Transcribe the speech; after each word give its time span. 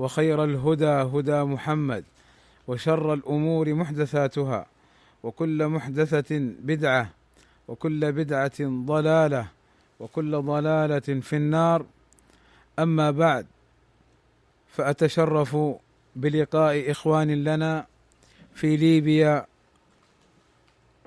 وخير 0.00 0.44
الهدى 0.44 0.86
هدى 0.86 1.40
محمد 1.42 2.04
وشر 2.68 3.14
الامور 3.14 3.74
محدثاتها 3.74 4.66
وكل 5.22 5.66
محدثه 5.68 6.38
بدعه 6.60 7.10
وكل 7.68 8.12
بدعه 8.12 8.52
ضلاله 8.62 9.46
وكل 10.00 10.42
ضلاله 10.42 11.20
في 11.20 11.36
النار 11.36 11.86
اما 12.78 13.10
بعد 13.10 13.46
فاتشرف 14.76 15.56
بلقاء 16.16 16.90
اخوان 16.90 17.44
لنا 17.44 17.86
في 18.54 18.76
ليبيا 18.76 19.46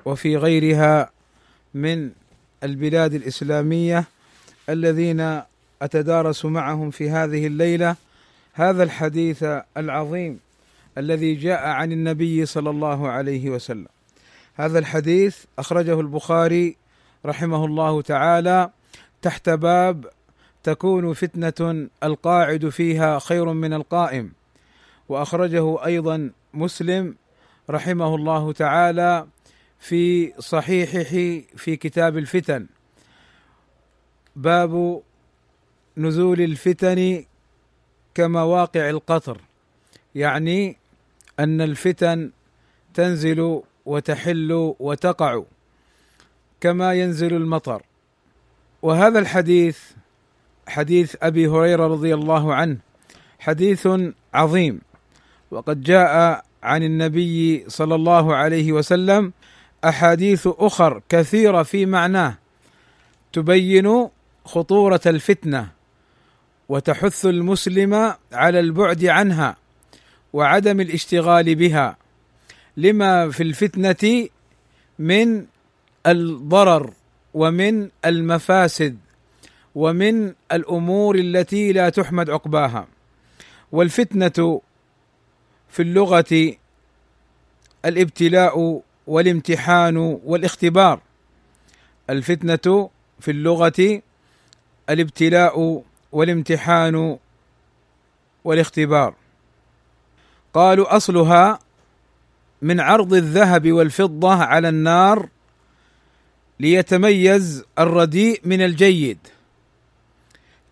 وفي 0.06 0.38
غيرها 0.38 1.10
من 1.74 2.12
البلاد 2.64 3.14
الاسلاميه 3.14 4.06
الذين 4.70 5.42
اتدارس 5.82 6.46
معهم 6.46 6.92
في 6.92 7.10
هذه 7.10 7.48
الليله 7.48 7.96
هذا 8.56 8.84
الحديث 8.84 9.46
العظيم 9.78 10.40
الذي 10.98 11.36
جاء 11.36 11.68
عن 11.70 11.92
النبي 11.92 12.46
صلى 12.46 12.70
الله 12.70 13.10
عليه 13.10 13.50
وسلم 13.50 13.88
هذا 14.56 14.80
الحديث 14.80 15.44
اخرجه 15.60 16.00
البخاري 16.00 16.76
رحمه 17.26 17.66
الله 17.66 18.02
تعالى 18.02 18.70
تحت 19.22 19.50
باب 19.50 20.06
تكون 20.64 21.14
فتنه 21.14 21.88
القاعد 22.04 22.70
فيها 22.70 23.20
خير 23.20 23.46
من 23.54 23.74
القائم 23.74 24.32
واخرجه 25.10 25.86
ايضا 25.86 26.32
مسلم 26.54 27.16
رحمه 27.70 28.16
الله 28.16 28.52
تعالى 28.52 29.28
في 29.80 30.34
صحيحه 30.42 31.46
في 31.58 31.76
كتاب 31.76 32.18
الفتن 32.18 32.68
باب 34.36 35.02
نزول 35.98 36.42
الفتن 36.42 37.24
كمواقع 38.16 38.90
القطر 38.90 39.38
يعني 40.16 40.78
ان 41.40 41.62
الفتن 41.62 42.32
تنزل 42.94 43.62
وتحل 43.86 44.74
وتقع 44.80 45.44
كما 46.62 46.94
ينزل 46.94 47.34
المطر 47.34 47.84
وهذا 48.82 49.20
الحديث 49.20 49.80
حديث 50.68 51.16
ابي 51.22 51.48
هريره 51.48 51.88
رضي 51.88 52.14
الله 52.14 52.54
عنه 52.56 52.78
حديث 53.40 53.88
عظيم 54.34 54.82
وقد 55.52 55.82
جاء 55.82 56.46
عن 56.64 56.84
النبي 56.84 57.66
صلى 57.70 57.96
الله 57.96 58.36
عليه 58.36 58.72
وسلم 58.72 59.34
احاديث 59.86 60.48
اخر 60.58 61.02
كثيره 61.10 61.64
في 61.64 61.86
معناه 61.86 62.38
تبين 63.34 64.08
خطوره 64.46 65.02
الفتنه 65.06 65.70
وتحث 66.74 67.26
المسلم 67.26 68.14
على 68.34 68.60
البعد 68.60 69.06
عنها 69.06 69.56
وعدم 70.34 70.80
الاشتغال 70.80 71.56
بها 71.56 71.98
لما 72.78 73.30
في 73.32 73.44
الفتنه 73.44 74.28
من 75.00 75.46
الضرر 76.08 76.94
ومن 77.34 77.90
المفاسد 78.06 78.98
ومن 79.76 80.34
الامور 80.52 81.16
التي 81.16 81.72
لا 81.74 81.90
تحمد 81.90 82.30
عقباها 82.30 82.88
والفتنه 83.72 84.62
في 85.70 85.82
اللغه 85.82 86.56
الابتلاء 87.86 88.82
والامتحان 89.08 89.98
والاختبار 90.26 91.02
الفتنه 92.10 92.90
في 93.20 93.32
اللغه 93.32 94.02
الابتلاء 94.90 95.84
والامتحان 96.14 97.18
والاختبار 98.44 99.14
قالوا 100.54 100.96
اصلها 100.98 101.60
من 102.62 102.80
عرض 102.80 103.14
الذهب 103.14 103.72
والفضه 103.72 104.34
على 104.44 104.70
النار 104.70 105.30
ليتميز 106.60 107.64
الرديء 107.80 108.42
من 108.46 108.62
الجيد 108.62 109.18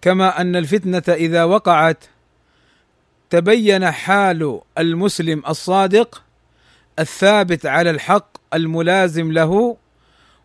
كما 0.01 0.41
ان 0.41 0.55
الفتنه 0.55 1.03
اذا 1.09 1.43
وقعت 1.43 2.03
تبين 3.29 3.91
حال 3.91 4.61
المسلم 4.77 5.43
الصادق 5.49 6.23
الثابت 6.99 7.65
على 7.65 7.89
الحق 7.89 8.27
الملازم 8.53 9.31
له 9.31 9.77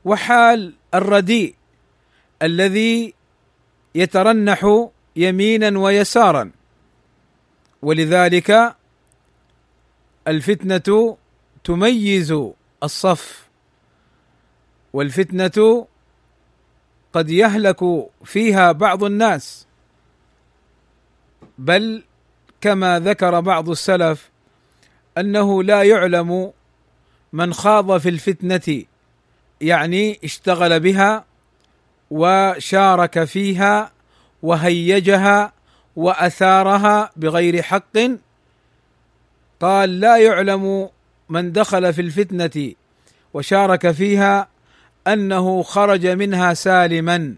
وحال 0.05 0.75
الرديء 0.95 1.55
الذي 2.43 3.15
يترنح 3.97 4.87
يمينا 5.17 5.79
ويسارا 5.79 6.51
ولذلك 7.83 8.77
الفتنه 10.29 11.17
تميز 11.65 12.35
الصف 12.83 13.49
والفتنه 14.93 15.87
قد 17.13 17.31
يهلك 17.31 17.81
فيها 18.25 18.73
بعض 18.73 19.05
الناس 19.05 19.67
بل 21.59 22.03
كما 22.61 23.01
ذكر 23.01 23.41
بعض 23.41 23.69
السلف 23.71 24.31
انه 25.19 25.63
لا 25.63 25.83
يعلم 25.83 26.53
من 27.33 27.53
خاض 27.53 27.99
في 27.99 28.09
الفتنه 28.09 28.85
يعني 29.61 30.19
اشتغل 30.25 30.81
بها 30.81 31.25
وشارك 32.11 33.25
فيها 33.25 33.93
وهيجها 34.43 35.53
واثارها 35.97 37.11
بغير 37.17 37.63
حق 37.63 37.97
قال 39.61 40.01
لا 40.01 40.17
يعلم 40.17 40.89
من 41.29 41.53
دخل 41.53 41.93
في 41.93 42.03
الفتنه 42.03 42.73
وشارك 43.35 43.91
فيها 43.93 44.49
انه 45.09 45.63
خرج 45.63 46.07
منها 46.07 46.55
سالما 46.55 47.35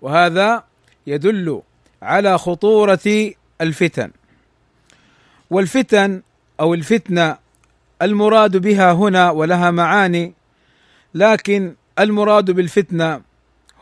وهذا 0.00 0.64
يدل 1.06 1.62
على 2.02 2.38
خطوره 2.38 3.30
الفتن 3.60 4.10
والفتن 5.50 6.22
او 6.60 6.74
الفتنه 6.74 7.36
المراد 8.02 8.56
بها 8.56 8.92
هنا 8.92 9.30
ولها 9.30 9.70
معاني 9.70 10.34
لكن 11.14 11.74
المراد 12.00 12.50
بالفتنه 12.50 13.22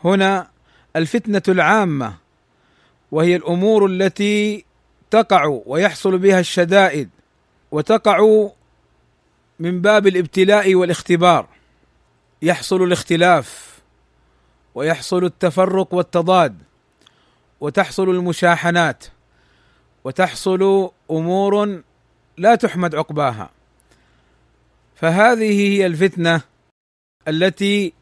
هنا 0.03 0.47
الفتنه 0.95 1.43
العامه 1.47 2.13
وهي 3.11 3.35
الامور 3.35 3.85
التي 3.85 4.65
تقع 5.11 5.59
ويحصل 5.65 6.17
بها 6.17 6.39
الشدائد 6.39 7.09
وتقع 7.71 8.47
من 9.59 9.81
باب 9.81 10.07
الابتلاء 10.07 10.75
والاختبار 10.75 11.47
يحصل 12.41 12.83
الاختلاف 12.83 13.79
ويحصل 14.75 15.23
التفرق 15.25 15.93
والتضاد 15.93 16.57
وتحصل 17.61 18.09
المشاحنات 18.09 19.05
وتحصل 20.03 20.89
امور 21.11 21.81
لا 22.37 22.55
تحمد 22.55 22.95
عقباها 22.95 23.49
فهذه 24.95 25.51
هي 25.69 25.85
الفتنه 25.85 26.41
التي 27.27 27.93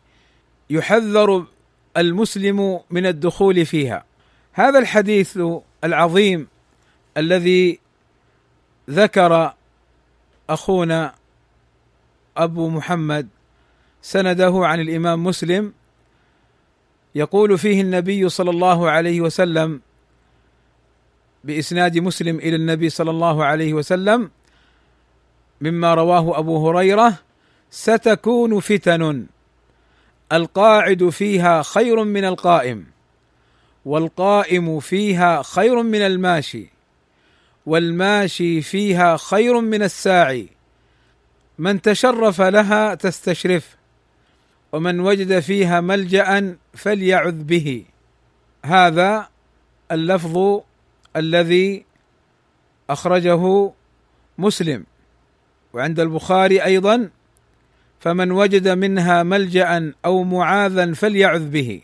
يحذر 0.69 1.45
المسلم 1.97 2.79
من 2.91 3.05
الدخول 3.05 3.65
فيها 3.65 4.03
هذا 4.53 4.79
الحديث 4.79 5.39
العظيم 5.83 6.47
الذي 7.17 7.79
ذكر 8.89 9.53
اخونا 10.49 11.13
ابو 12.37 12.69
محمد 12.69 13.27
سنده 14.01 14.51
عن 14.55 14.79
الامام 14.79 15.23
مسلم 15.23 15.73
يقول 17.15 17.57
فيه 17.57 17.81
النبي 17.81 18.29
صلى 18.29 18.49
الله 18.49 18.89
عليه 18.89 19.21
وسلم 19.21 19.81
باسناد 21.43 21.97
مسلم 21.97 22.35
الى 22.37 22.55
النبي 22.55 22.89
صلى 22.89 23.09
الله 23.11 23.43
عليه 23.45 23.73
وسلم 23.73 24.31
مما 25.61 25.93
رواه 25.93 26.39
ابو 26.39 26.69
هريره 26.69 27.17
ستكون 27.71 28.59
فتن 28.59 29.25
القاعد 30.33 31.09
فيها 31.09 31.61
خير 31.61 32.03
من 32.03 32.25
القائم 32.25 32.85
والقائم 33.85 34.79
فيها 34.79 35.41
خير 35.41 35.83
من 35.83 36.01
الماشي 36.01 36.69
والماشي 37.65 38.61
فيها 38.61 39.17
خير 39.17 39.61
من 39.61 39.83
الساعي 39.83 40.47
من 41.59 41.81
تشرف 41.81 42.41
لها 42.41 42.95
تستشرف 42.95 43.75
ومن 44.71 44.99
وجد 44.99 45.39
فيها 45.39 45.81
ملجا 45.81 46.57
فليعذ 46.73 47.43
به 47.43 47.85
هذا 48.65 49.27
اللفظ 49.91 50.59
الذي 51.15 51.85
اخرجه 52.89 53.71
مسلم 54.37 54.83
وعند 55.73 55.99
البخاري 55.99 56.63
ايضا 56.63 57.09
فمن 58.05 58.31
وجد 58.31 58.67
منها 58.67 59.23
ملجا 59.23 59.93
او 60.05 60.23
معاذا 60.23 60.93
فليعذ 60.93 61.49
به 61.49 61.81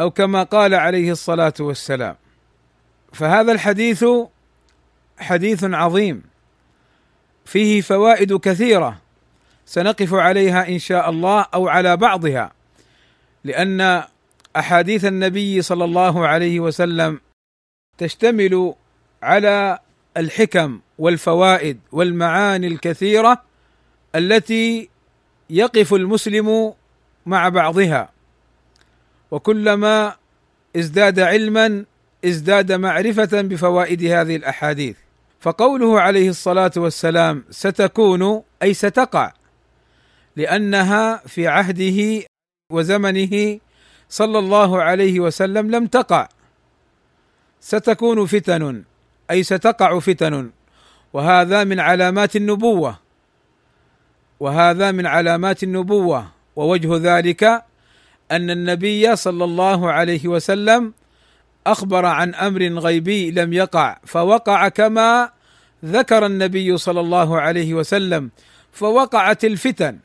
او 0.00 0.10
كما 0.10 0.42
قال 0.42 0.74
عليه 0.74 1.12
الصلاه 1.12 1.54
والسلام 1.60 2.16
فهذا 3.12 3.52
الحديث 3.52 4.04
حديث 5.18 5.64
عظيم 5.64 6.22
فيه 7.44 7.80
فوائد 7.80 8.36
كثيره 8.36 8.98
سنقف 9.66 10.14
عليها 10.14 10.68
ان 10.68 10.78
شاء 10.78 11.10
الله 11.10 11.46
او 11.54 11.68
على 11.68 11.96
بعضها 11.96 12.52
لان 13.44 14.02
احاديث 14.56 15.04
النبي 15.04 15.62
صلى 15.62 15.84
الله 15.84 16.26
عليه 16.26 16.60
وسلم 16.60 17.20
تشتمل 17.98 18.74
على 19.22 19.78
الحكم 20.16 20.80
والفوائد 20.98 21.80
والمعاني 21.92 22.66
الكثيره 22.66 23.47
التي 24.14 24.88
يقف 25.50 25.94
المسلم 25.94 26.74
مع 27.26 27.48
بعضها 27.48 28.10
وكلما 29.30 30.16
ازداد 30.76 31.20
علما 31.20 31.84
ازداد 32.24 32.72
معرفه 32.72 33.40
بفوائد 33.42 34.04
هذه 34.04 34.36
الاحاديث 34.36 34.96
فقوله 35.40 36.00
عليه 36.00 36.28
الصلاه 36.28 36.70
والسلام 36.76 37.44
ستكون 37.50 38.42
اي 38.62 38.74
ستقع 38.74 39.32
لانها 40.36 41.16
في 41.26 41.48
عهده 41.48 42.22
وزمنه 42.72 43.58
صلى 44.08 44.38
الله 44.38 44.82
عليه 44.82 45.20
وسلم 45.20 45.70
لم 45.70 45.86
تقع 45.86 46.28
ستكون 47.60 48.26
فتن 48.26 48.84
اي 49.30 49.42
ستقع 49.42 49.98
فتن 49.98 50.50
وهذا 51.12 51.64
من 51.64 51.80
علامات 51.80 52.36
النبوه 52.36 53.07
وهذا 54.40 54.90
من 54.90 55.06
علامات 55.06 55.62
النبوه 55.62 56.28
ووجه 56.56 56.96
ذلك 57.16 57.44
ان 58.30 58.50
النبي 58.50 59.16
صلى 59.16 59.44
الله 59.44 59.92
عليه 59.92 60.28
وسلم 60.28 60.92
اخبر 61.66 62.06
عن 62.06 62.34
امر 62.34 62.62
غيبي 62.66 63.30
لم 63.30 63.52
يقع 63.52 63.96
فوقع 64.04 64.68
كما 64.68 65.30
ذكر 65.84 66.26
النبي 66.26 66.76
صلى 66.76 67.00
الله 67.00 67.40
عليه 67.40 67.74
وسلم 67.74 68.30
فوقعت 68.72 69.44
الفتن 69.44 69.98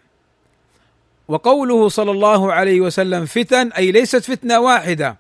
وقوله 1.28 1.90
صلى 1.90 2.12
الله 2.12 2.54
عليه 2.54 2.82
وسلم 2.82 3.26
فتن 3.26 3.72
اي 3.72 3.92
ليست 3.92 4.24
فتنه 4.32 4.60
واحده 4.60 5.18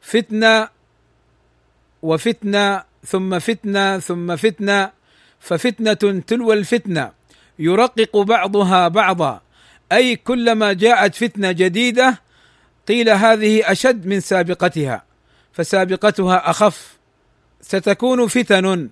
فتنه 0.00 0.68
وفتنه 2.02 2.82
ثم 3.06 3.38
فتنه 3.38 3.98
ثم 3.98 4.36
فتنه 4.36 4.90
ففتنه 5.40 6.20
تلو 6.26 6.52
الفتنه 6.52 7.12
يرقق 7.58 8.16
بعضها 8.16 8.88
بعضا 8.88 9.40
اي 9.92 10.16
كلما 10.16 10.72
جاءت 10.72 11.14
فتنه 11.14 11.52
جديده 11.52 12.20
قيل 12.88 13.08
هذه 13.10 13.70
اشد 13.72 14.06
من 14.06 14.20
سابقتها 14.20 15.04
فسابقتها 15.52 16.50
اخف 16.50 16.96
ستكون 17.60 18.26
فتن 18.26 18.90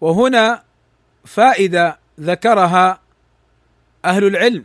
وهنا 0.00 0.62
فائده 1.24 1.98
ذكرها 2.20 3.00
اهل 4.04 4.24
العلم 4.24 4.64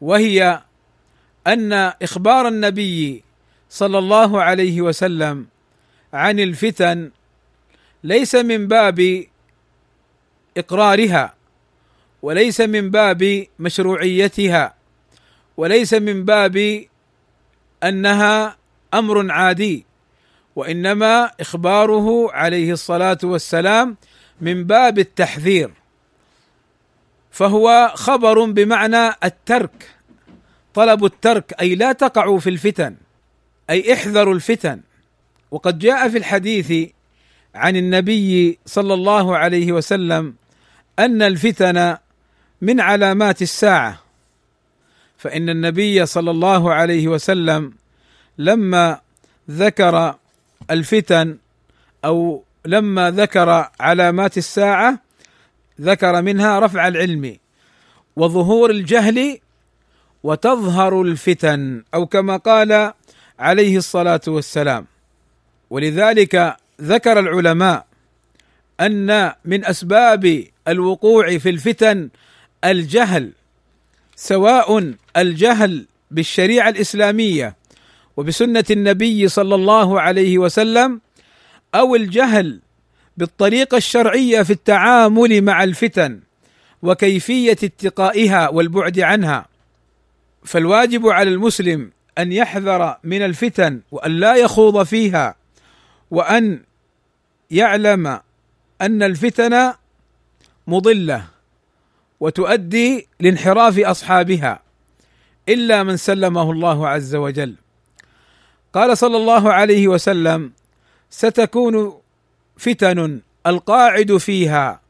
وهي 0.00 0.62
ان 1.46 1.72
اخبار 2.02 2.48
النبي 2.48 3.24
صلى 3.70 3.98
الله 3.98 4.42
عليه 4.42 4.80
وسلم 4.80 5.46
عن 6.12 6.40
الفتن 6.40 7.10
ليس 8.04 8.34
من 8.34 8.68
باب 8.68 9.24
اقرارها 10.56 11.34
وليس 12.22 12.60
من 12.60 12.90
باب 12.90 13.46
مشروعيتها 13.58 14.74
وليس 15.56 15.94
من 15.94 16.24
باب 16.24 16.84
انها 17.84 18.56
امر 18.94 19.30
عادي 19.32 19.86
وانما 20.56 21.24
اخباره 21.40 22.32
عليه 22.32 22.72
الصلاه 22.72 23.18
والسلام 23.24 23.96
من 24.40 24.64
باب 24.64 24.98
التحذير 24.98 25.70
فهو 27.30 27.92
خبر 27.94 28.44
بمعنى 28.50 29.08
الترك 29.24 29.90
طلب 30.74 31.04
الترك 31.04 31.54
اي 31.60 31.74
لا 31.74 31.92
تقعوا 31.92 32.38
في 32.38 32.50
الفتن 32.50 32.96
اي 33.70 33.92
احذروا 33.94 34.34
الفتن 34.34 34.80
وقد 35.50 35.78
جاء 35.78 36.08
في 36.08 36.18
الحديث 36.18 36.90
عن 37.54 37.76
النبي 37.76 38.58
صلى 38.66 38.94
الله 38.94 39.36
عليه 39.36 39.72
وسلم 39.72 40.34
ان 40.98 41.22
الفتن 41.22 41.96
من 42.62 42.80
علامات 42.80 43.42
الساعه 43.42 43.98
فان 45.18 45.48
النبي 45.48 46.06
صلى 46.06 46.30
الله 46.30 46.74
عليه 46.74 47.08
وسلم 47.08 47.72
لما 48.38 49.00
ذكر 49.50 50.14
الفتن 50.70 51.38
او 52.04 52.44
لما 52.64 53.10
ذكر 53.10 53.68
علامات 53.80 54.38
الساعه 54.38 54.98
ذكر 55.80 56.22
منها 56.22 56.58
رفع 56.60 56.88
العلم 56.88 57.36
وظهور 58.16 58.70
الجهل 58.70 59.38
وتظهر 60.22 61.02
الفتن 61.02 61.82
او 61.94 62.06
كما 62.06 62.36
قال 62.36 62.92
عليه 63.38 63.76
الصلاه 63.76 64.20
والسلام 64.28 64.86
ولذلك 65.70 66.56
ذكر 66.80 67.18
العلماء 67.18 67.86
ان 68.80 69.32
من 69.44 69.64
اسباب 69.64 70.44
الوقوع 70.68 71.38
في 71.38 71.50
الفتن 71.50 72.08
الجهل 72.64 73.32
سواء 74.16 74.94
الجهل 75.16 75.86
بالشريعه 76.10 76.68
الاسلاميه 76.68 77.56
وبسنه 78.16 78.64
النبي 78.70 79.28
صلى 79.28 79.54
الله 79.54 80.00
عليه 80.00 80.38
وسلم 80.38 81.00
او 81.74 81.94
الجهل 81.96 82.60
بالطريقه 83.16 83.76
الشرعيه 83.76 84.42
في 84.42 84.50
التعامل 84.50 85.42
مع 85.42 85.64
الفتن 85.64 86.20
وكيفيه 86.82 87.52
اتقائها 87.52 88.48
والبعد 88.48 89.00
عنها 89.00 89.46
فالواجب 90.44 91.06
على 91.06 91.30
المسلم 91.30 91.90
ان 92.18 92.32
يحذر 92.32 92.96
من 93.04 93.22
الفتن 93.22 93.80
وان 93.90 94.10
لا 94.12 94.34
يخوض 94.34 94.82
فيها 94.82 95.34
وان 96.10 96.60
يعلم 97.50 98.20
ان 98.82 99.02
الفتن 99.02 99.72
مضله 100.66 101.31
وتؤدي 102.22 103.08
لانحراف 103.20 103.78
اصحابها 103.78 104.62
الا 105.48 105.82
من 105.82 105.96
سلمه 105.96 106.50
الله 106.50 106.88
عز 106.88 107.14
وجل 107.14 107.54
قال 108.72 108.98
صلى 108.98 109.16
الله 109.16 109.52
عليه 109.52 109.88
وسلم 109.88 110.52
ستكون 111.10 111.98
فتن 112.56 113.20
القاعد 113.46 114.16
فيها 114.16 114.80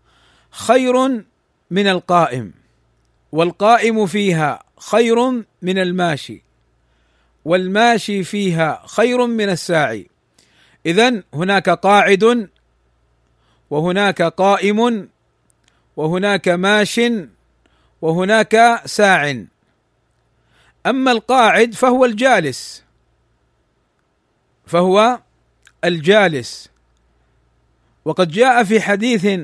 خير 0.51 1.09
من 1.71 1.87
القائم 1.89 2.53
والقائم 3.33 4.07
فيها 4.07 4.63
خير 4.91 5.31
من 5.63 5.79
الماشي 5.79 6.43
والماشي 7.45 8.25
فيها 8.25 8.83
خير 8.87 9.27
من 9.27 9.49
الساعي 9.49 10.07
اذا 10.87 11.23
هناك 11.35 11.71
قاعد 11.71 12.49
وهناك 13.71 14.23
قائم 14.23 15.09
وهناك 15.97 16.49
ماش 16.49 17.01
وهناك 18.03 18.83
ساع 18.87 19.43
اما 20.87 21.13
القاعد 21.13 21.75
فهو 21.75 22.05
الجالس 22.05 22.85
فهو 24.67 25.21
الجالس 25.85 26.71
وقد 28.05 28.29
جاء 28.31 28.65
في 28.65 28.81
حديث 28.81 29.41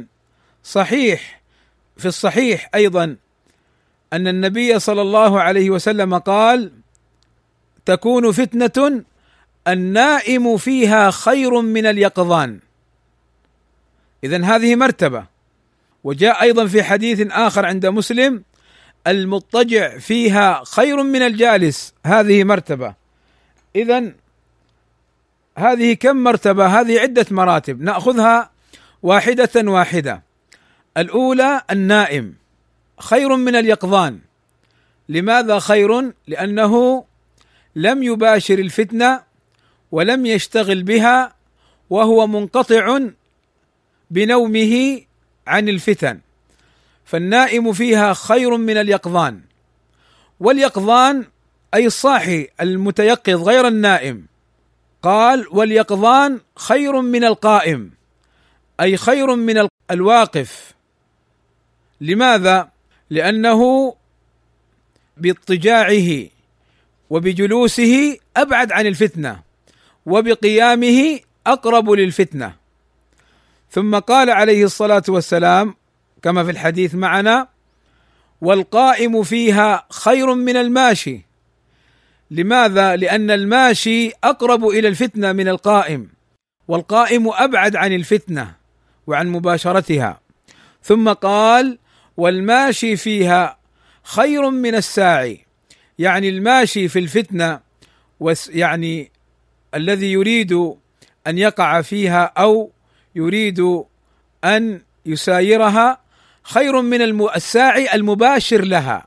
صحيح 0.62 1.40
في 1.96 2.06
الصحيح 2.08 2.70
ايضا 2.74 3.16
ان 4.12 4.28
النبي 4.28 4.78
صلى 4.78 5.02
الله 5.02 5.40
عليه 5.40 5.70
وسلم 5.70 6.18
قال 6.18 6.72
تكون 7.84 8.32
فتنه 8.32 9.04
النائم 9.68 10.56
فيها 10.56 11.10
خير 11.10 11.60
من 11.60 11.86
اليقظان 11.86 12.60
اذا 14.24 14.44
هذه 14.44 14.76
مرتبه 14.76 15.37
وجاء 16.08 16.42
ايضا 16.42 16.66
في 16.66 16.82
حديث 16.82 17.26
اخر 17.30 17.66
عند 17.66 17.86
مسلم 17.86 18.42
المضطجع 19.06 19.98
فيها 19.98 20.62
خير 20.64 21.02
من 21.02 21.22
الجالس 21.22 21.94
هذه 22.06 22.44
مرتبه 22.44 22.94
اذا 23.76 24.12
هذه 25.58 25.92
كم 25.94 26.16
مرتبه 26.16 26.66
هذه 26.80 27.00
عده 27.00 27.26
مراتب 27.30 27.80
ناخذها 27.82 28.50
واحده 29.02 29.50
واحده 29.56 30.22
الاولى 30.96 31.62
النائم 31.70 32.34
خير 32.98 33.36
من 33.36 33.54
اليقظان 33.56 34.18
لماذا 35.08 35.58
خير 35.58 36.12
لانه 36.26 37.04
لم 37.76 38.02
يباشر 38.02 38.58
الفتنه 38.58 39.20
ولم 39.92 40.26
يشتغل 40.26 40.82
بها 40.82 41.34
وهو 41.90 42.26
منقطع 42.26 42.98
بنومه 44.10 45.00
عن 45.48 45.68
الفتن 45.68 46.20
فالنائم 47.04 47.72
فيها 47.72 48.12
خير 48.12 48.56
من 48.56 48.76
اليقظان 48.76 49.40
واليقظان 50.40 51.26
اي 51.74 51.86
الصاحي 51.86 52.48
المتيقظ 52.60 53.48
غير 53.48 53.68
النائم 53.68 54.26
قال 55.02 55.46
واليقظان 55.50 56.40
خير 56.56 57.00
من 57.00 57.24
القائم 57.24 57.90
اي 58.80 58.96
خير 58.96 59.34
من 59.36 59.68
الواقف 59.90 60.72
لماذا؟ 62.00 62.68
لانه 63.10 63.94
باضطجاعه 65.16 66.26
وبجلوسه 67.10 68.16
ابعد 68.36 68.72
عن 68.72 68.86
الفتنه 68.86 69.42
وبقيامه 70.06 71.18
اقرب 71.46 71.90
للفتنه 71.90 72.56
ثم 73.70 73.98
قال 73.98 74.30
عليه 74.30 74.64
الصلاه 74.64 75.02
والسلام 75.08 75.74
كما 76.22 76.44
في 76.44 76.50
الحديث 76.50 76.94
معنا 76.94 77.48
والقائم 78.40 79.22
فيها 79.22 79.86
خير 79.90 80.34
من 80.34 80.56
الماشي 80.56 81.26
لماذا؟ 82.30 82.96
لان 82.96 83.30
الماشي 83.30 84.10
اقرب 84.24 84.68
الى 84.68 84.88
الفتنه 84.88 85.32
من 85.32 85.48
القائم 85.48 86.08
والقائم 86.68 87.28
ابعد 87.28 87.76
عن 87.76 87.92
الفتنه 87.92 88.54
وعن 89.06 89.28
مباشرتها 89.28 90.20
ثم 90.82 91.12
قال 91.12 91.78
والماشي 92.16 92.96
فيها 92.96 93.58
خير 94.02 94.50
من 94.50 94.74
الساعي 94.74 95.46
يعني 95.98 96.28
الماشي 96.28 96.88
في 96.88 96.98
الفتنه 96.98 97.60
يعني 98.48 99.10
الذي 99.74 100.12
يريد 100.12 100.52
ان 101.26 101.38
يقع 101.38 101.80
فيها 101.82 102.24
او 102.24 102.70
يريد 103.18 103.84
ان 104.44 104.82
يسايرها 105.06 106.00
خير 106.42 106.82
من 106.82 107.02
الساعي 107.34 107.94
المباشر 107.94 108.64
لها 108.64 109.06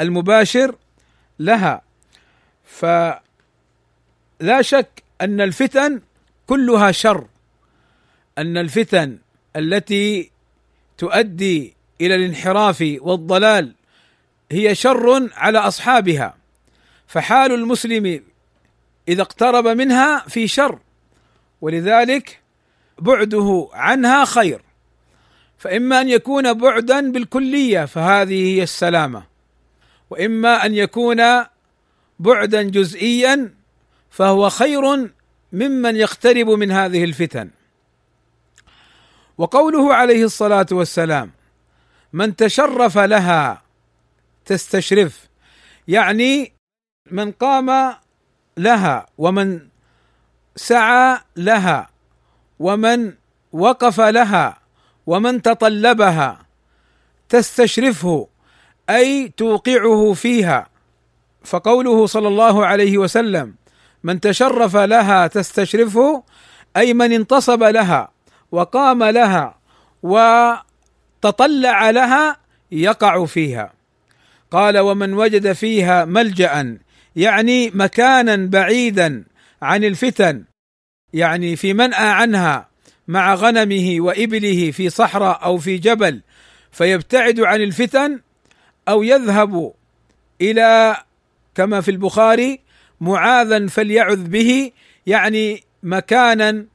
المباشر 0.00 0.74
لها 1.38 1.82
فلا 2.64 3.18
شك 4.60 5.02
ان 5.20 5.40
الفتن 5.40 6.00
كلها 6.46 6.92
شر 6.92 7.26
ان 8.38 8.56
الفتن 8.56 9.18
التي 9.56 10.30
تؤدي 10.98 11.74
الى 12.00 12.14
الانحراف 12.14 12.96
والضلال 13.00 13.74
هي 14.52 14.74
شر 14.74 15.30
على 15.34 15.58
اصحابها 15.58 16.34
فحال 17.06 17.52
المسلم 17.52 18.22
اذا 19.08 19.22
اقترب 19.22 19.66
منها 19.68 20.18
في 20.28 20.48
شر 20.48 20.78
ولذلك 21.60 22.40
بعده 23.00 23.68
عنها 23.72 24.24
خير 24.24 24.62
فإما 25.58 26.00
أن 26.00 26.08
يكون 26.08 26.52
بعدا 26.58 27.12
بالكلية 27.12 27.84
فهذه 27.84 28.54
هي 28.56 28.62
السلامة 28.62 29.22
وإما 30.10 30.66
أن 30.66 30.74
يكون 30.74 31.22
بعدا 32.18 32.62
جزئيا 32.62 33.54
فهو 34.10 34.48
خير 34.50 34.96
ممن 35.52 35.96
يقترب 35.96 36.46
من 36.48 36.70
هذه 36.70 37.04
الفتن 37.04 37.50
وقوله 39.38 39.94
عليه 39.94 40.24
الصلاه 40.24 40.66
والسلام 40.72 41.30
من 42.12 42.36
تشرف 42.36 42.98
لها 42.98 43.62
تستشرف 44.46 45.28
يعني 45.88 46.52
من 47.10 47.32
قام 47.32 47.94
لها 48.58 49.06
ومن 49.18 49.68
سعى 50.56 51.18
لها 51.36 51.90
ومن 52.60 53.12
وقف 53.52 54.00
لها 54.00 54.58
ومن 55.06 55.42
تطلبها 55.42 56.38
تستشرفه 57.28 58.28
اي 58.90 59.28
توقعه 59.36 60.12
فيها 60.12 60.68
فقوله 61.44 62.06
صلى 62.06 62.28
الله 62.28 62.66
عليه 62.66 62.98
وسلم 62.98 63.54
من 64.02 64.20
تشرف 64.20 64.76
لها 64.76 65.26
تستشرفه 65.26 66.22
اي 66.76 66.94
من 66.94 67.12
انتصب 67.12 67.62
لها 67.62 68.08
وقام 68.52 69.04
لها 69.04 69.58
وتطلع 70.02 71.90
لها 71.90 72.36
يقع 72.72 73.24
فيها 73.24 73.72
قال 74.50 74.78
ومن 74.78 75.12
وجد 75.14 75.52
فيها 75.52 76.04
ملجا 76.04 76.78
يعني 77.16 77.70
مكانا 77.74 78.36
بعيدا 78.36 79.24
عن 79.62 79.84
الفتن 79.84 80.44
يعني 81.14 81.56
في 81.56 81.74
منأى 81.74 82.08
عنها 82.08 82.68
مع 83.08 83.34
غنمه 83.34 83.96
وإبله 83.98 84.70
في 84.70 84.90
صحراء 84.90 85.44
أو 85.44 85.58
في 85.58 85.78
جبل 85.78 86.20
فيبتعد 86.72 87.40
عن 87.40 87.60
الفتن 87.62 88.20
أو 88.88 89.02
يذهب 89.02 89.72
إلى 90.40 90.96
كما 91.54 91.80
في 91.80 91.90
البخاري 91.90 92.60
معاذا 93.00 93.66
فليعذ 93.66 94.24
به 94.28 94.70
يعني 95.06 95.64
مكانا 95.82 96.66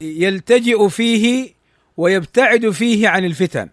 يلتجئ 0.00 0.88
فيه 0.88 1.50
ويبتعد 1.96 2.70
فيه 2.70 3.08
عن 3.08 3.24
الفتن 3.24 3.68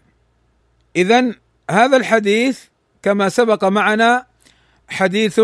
اذا 0.95 1.35
هذا 1.71 1.97
الحديث 1.97 2.59
كما 3.03 3.29
سبق 3.29 3.63
معنا 3.65 4.25
حديث 4.89 5.41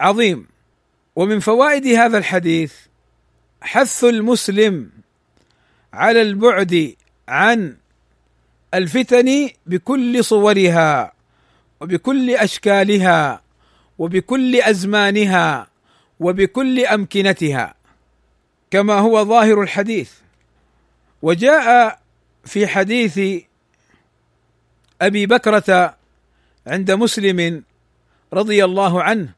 عظيم 0.00 0.46
ومن 1.16 1.40
فوائد 1.40 1.86
هذا 1.86 2.18
الحديث 2.18 2.72
حث 3.64 4.04
المسلم 4.04 4.90
على 5.92 6.22
البعد 6.22 6.94
عن 7.28 7.76
الفتن 8.74 9.48
بكل 9.66 10.24
صورها 10.24 11.12
وبكل 11.80 12.30
اشكالها 12.30 13.42
وبكل 13.98 14.60
ازمانها 14.62 15.66
وبكل 16.20 16.84
امكنتها 16.86 17.74
كما 18.70 18.94
هو 18.94 19.24
ظاهر 19.24 19.62
الحديث 19.62 20.12
وجاء 21.22 21.98
في 22.44 22.66
حديث 22.66 23.44
ابي 25.02 25.26
بكره 25.26 25.96
عند 26.66 26.90
مسلم 26.90 27.62
رضي 28.32 28.64
الله 28.64 29.02
عنه 29.02 29.32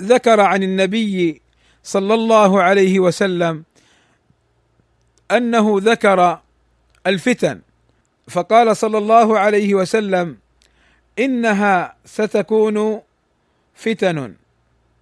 ذكر 0.00 0.40
عن 0.40 0.62
النبي 0.62 1.40
صلى 1.82 2.14
الله 2.14 2.62
عليه 2.62 3.00
وسلم 3.00 3.64
انه 5.30 5.74
ذكر 5.80 6.40
الفتن 7.06 7.60
فقال 8.30 8.76
صلى 8.76 8.98
الله 8.98 9.38
عليه 9.38 9.74
وسلم 9.74 10.38
انها 11.18 11.96
ستكون 12.04 13.00
فتن 13.74 14.34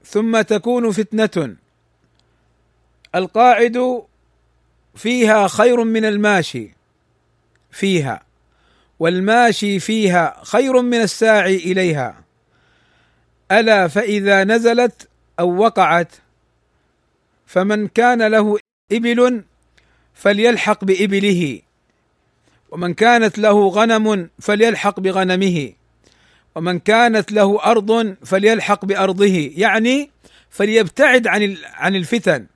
ثم 0.04 0.40
تكون 0.40 0.90
فتنه 0.90 1.56
القاعد 3.14 4.02
فيها 4.95 5.49
خير 5.49 5.85
من 5.85 6.04
الماشي 6.04 6.75
فيها 7.71 8.23
والماشي 8.99 9.78
فيها 9.80 10.37
خير 10.45 10.83
من 10.83 11.00
الساعي 11.00 11.56
اليها 11.56 12.25
الا 13.52 13.88
فاذا 13.88 14.45
نزلت 14.45 15.09
او 15.40 15.56
وقعت 15.56 16.12
فمن 17.47 17.88
كان 17.88 18.23
له 18.23 18.59
إبل 18.93 19.43
فليلحق 20.15 20.85
بإبله 20.85 21.61
ومن 22.71 22.95
كانت 22.95 23.38
له 23.38 23.69
غنم 23.69 24.29
فليلحق 24.41 25.00
بغنمه 25.00 25.73
ومن 26.55 26.79
كانت 26.79 27.33
له 27.33 27.62
أرض 27.65 28.15
فليلحق 28.25 28.85
بأرضه 28.85 29.50
يعني 29.57 30.11
فليبتعد 30.50 31.26
عن 31.26 31.57
عن 31.73 31.95
الفتن 31.95 32.47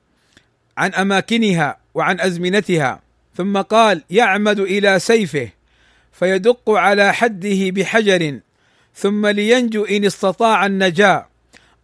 عن 0.77 0.95
أماكنها 0.95 1.77
وعن 1.95 2.21
أزمنتها 2.21 3.03
ثم 3.37 3.61
قال 3.61 4.03
يعمد 4.11 4.59
إلى 4.61 4.99
سيفه 4.99 5.49
فيدق 6.13 6.71
على 6.71 7.15
حده 7.15 7.71
بحجر 7.71 8.41
ثم 8.95 9.27
لينجو 9.27 9.85
إن 9.85 10.05
استطاع 10.05 10.67
النجاة 10.67 11.29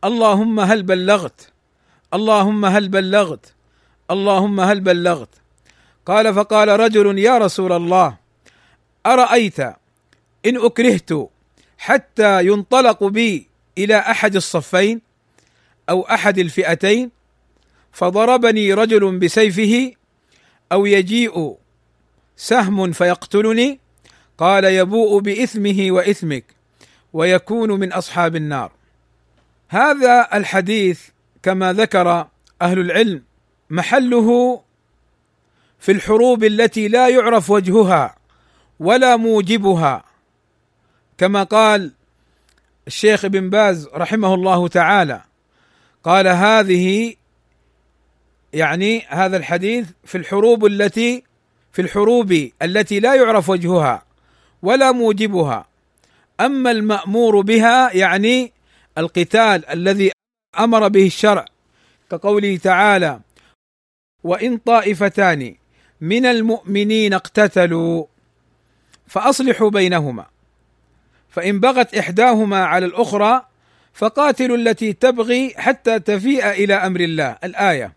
اللهم 0.04 0.60
هل 0.60 0.82
بلغت 0.82 1.52
اللهم 2.16 2.64
هل 2.64 2.88
بلغت 2.88 3.46
اللهم 4.10 4.60
هل 4.60 4.80
بلغت 4.80 5.28
قال 6.06 6.34
فقال 6.34 6.68
رجل 6.80 7.18
يا 7.18 7.38
رسول 7.38 7.72
الله 7.72 8.16
ارايت 9.06 9.60
ان 9.60 9.74
اكرهت 10.46 11.28
حتى 11.78 12.46
ينطلق 12.46 13.04
بي 13.04 13.48
الى 13.78 13.96
احد 13.98 14.36
الصفين 14.36 15.00
او 15.90 16.00
احد 16.02 16.38
الفئتين 16.38 17.10
فضربني 17.92 18.74
رجل 18.74 19.18
بسيفه 19.18 19.92
او 20.72 20.86
يجيء 20.86 21.56
سهم 22.36 22.92
فيقتلني 22.92 23.80
قال 24.38 24.64
يبوء 24.64 25.20
باثمه 25.20 25.86
واثمك 25.90 26.44
ويكون 27.12 27.80
من 27.80 27.92
اصحاب 27.92 28.36
النار 28.36 28.72
هذا 29.68 30.28
الحديث 30.34 31.00
كما 31.46 31.72
ذكر 31.72 32.28
اهل 32.62 32.78
العلم 32.78 33.22
محله 33.70 34.60
في 35.78 35.92
الحروب 35.92 36.44
التي 36.44 36.88
لا 36.88 37.08
يعرف 37.08 37.50
وجهها 37.50 38.16
ولا 38.80 39.16
موجبها 39.16 40.04
كما 41.18 41.42
قال 41.42 41.92
الشيخ 42.86 43.24
ابن 43.24 43.50
باز 43.50 43.88
رحمه 43.94 44.34
الله 44.34 44.68
تعالى 44.68 45.22
قال 46.04 46.26
هذه 46.26 47.14
يعني 48.52 49.02
هذا 49.08 49.36
الحديث 49.36 49.86
في 50.04 50.18
الحروب 50.18 50.66
التي 50.66 51.22
في 51.72 51.82
الحروب 51.82 52.32
التي 52.62 53.00
لا 53.00 53.14
يعرف 53.14 53.48
وجهها 53.50 54.02
ولا 54.62 54.92
موجبها 54.92 55.66
اما 56.40 56.70
المامور 56.70 57.40
بها 57.40 57.96
يعني 57.96 58.52
القتال 58.98 59.66
الذي 59.68 60.12
امر 60.58 60.88
به 60.88 61.02
الشرع 61.06 61.44
كقوله 62.10 62.56
تعالى 62.56 63.20
وان 64.24 64.56
طائفتان 64.56 65.54
من 66.00 66.26
المؤمنين 66.26 67.14
اقتتلوا 67.14 68.04
فاصلحوا 69.06 69.70
بينهما 69.70 70.26
فان 71.28 71.60
بغت 71.60 71.94
احداهما 71.94 72.64
على 72.64 72.86
الاخرى 72.86 73.46
فقاتلوا 73.94 74.56
التي 74.56 74.92
تبغي 74.92 75.54
حتى 75.56 75.98
تفيء 75.98 76.50
الى 76.50 76.74
امر 76.74 77.00
الله 77.00 77.36
الايه 77.44 77.92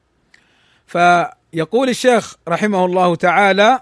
فيقول 0.87 1.89
الشيخ 1.89 2.35
رحمه 2.47 2.85
الله 2.85 3.15
تعالى 3.15 3.79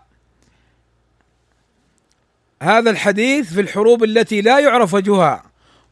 هذا 2.64 2.90
الحديث 2.90 3.54
في 3.54 3.62
الحروب 3.62 4.04
التي 4.04 4.42
لا 4.42 4.60
يعرف 4.60 4.94
وجهها 4.94 5.44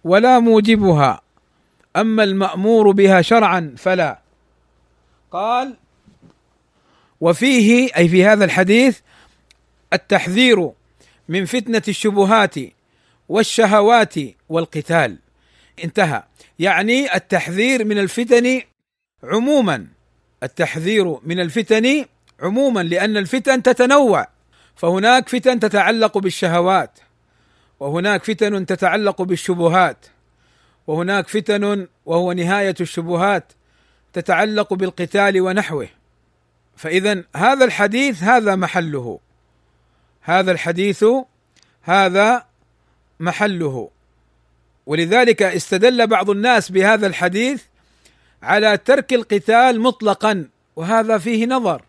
ولا 0.03 0.39
موجبها 0.39 1.21
اما 1.95 2.23
المامور 2.23 2.91
بها 2.91 3.21
شرعا 3.21 3.75
فلا 3.77 4.19
قال 5.31 5.77
وفيه 7.21 7.89
اي 7.97 8.07
في 8.09 8.25
هذا 8.25 8.45
الحديث 8.45 8.99
التحذير 9.93 10.69
من 11.29 11.45
فتنه 11.45 11.81
الشبهات 11.87 12.55
والشهوات 13.29 14.13
والقتال 14.49 15.17
انتهى 15.83 16.23
يعني 16.59 17.15
التحذير 17.15 17.85
من 17.85 17.97
الفتن 17.97 18.61
عموما 19.23 19.87
التحذير 20.43 21.15
من 21.23 21.39
الفتن 21.39 22.05
عموما 22.41 22.83
لان 22.83 23.17
الفتن 23.17 23.63
تتنوع 23.63 24.27
فهناك 24.75 25.29
فتن 25.29 25.59
تتعلق 25.59 26.17
بالشهوات 26.17 26.99
وهناك 27.79 28.23
فتن 28.23 28.65
تتعلق 28.65 29.21
بالشبهات 29.21 30.05
وهناك 30.87 31.27
فتن 31.27 31.87
وهو 32.05 32.31
نهايه 32.31 32.75
الشبهات 32.81 33.51
تتعلق 34.13 34.73
بالقتال 34.73 35.41
ونحوه 35.41 35.87
فاذا 36.77 37.23
هذا 37.35 37.65
الحديث 37.65 38.23
هذا 38.23 38.55
محله 38.55 39.19
هذا 40.21 40.51
الحديث 40.51 41.05
هذا 41.81 42.45
محله 43.19 43.89
ولذلك 44.85 45.41
استدل 45.43 46.07
بعض 46.07 46.29
الناس 46.29 46.71
بهذا 46.71 47.07
الحديث 47.07 47.63
على 48.41 48.77
ترك 48.77 49.13
القتال 49.13 49.81
مطلقا 49.81 50.47
وهذا 50.75 51.17
فيه 51.17 51.45
نظر 51.45 51.81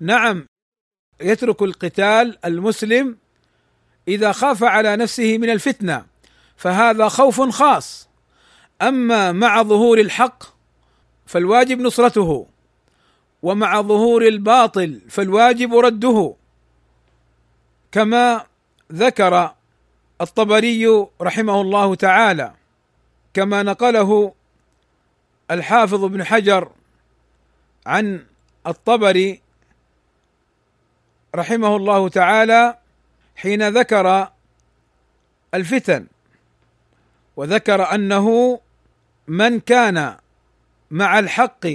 نعم 0.00 0.46
يترك 1.20 1.62
القتال 1.62 2.38
المسلم 2.44 3.16
اذا 4.08 4.32
خاف 4.32 4.64
على 4.64 4.96
نفسه 4.96 5.38
من 5.38 5.50
الفتنه 5.50 6.04
فهذا 6.58 7.08
خوف 7.08 7.40
خاص 7.40 8.08
اما 8.82 9.32
مع 9.32 9.62
ظهور 9.62 10.00
الحق 10.00 10.42
فالواجب 11.26 11.80
نصرته 11.80 12.46
ومع 13.42 13.80
ظهور 13.82 14.26
الباطل 14.26 15.00
فالواجب 15.10 15.74
رده 15.74 16.34
كما 17.92 18.44
ذكر 18.92 19.54
الطبري 20.20 21.06
رحمه 21.20 21.60
الله 21.60 21.94
تعالى 21.94 22.52
كما 23.34 23.62
نقله 23.62 24.34
الحافظ 25.50 26.04
ابن 26.04 26.24
حجر 26.24 26.70
عن 27.86 28.26
الطبري 28.66 29.40
رحمه 31.34 31.76
الله 31.76 32.08
تعالى 32.08 32.78
حين 33.36 33.68
ذكر 33.68 34.28
الفتن 35.54 36.06
وذكر 37.38 37.94
انه 37.94 38.60
من 39.28 39.60
كان 39.60 40.16
مع 40.90 41.18
الحق 41.18 41.66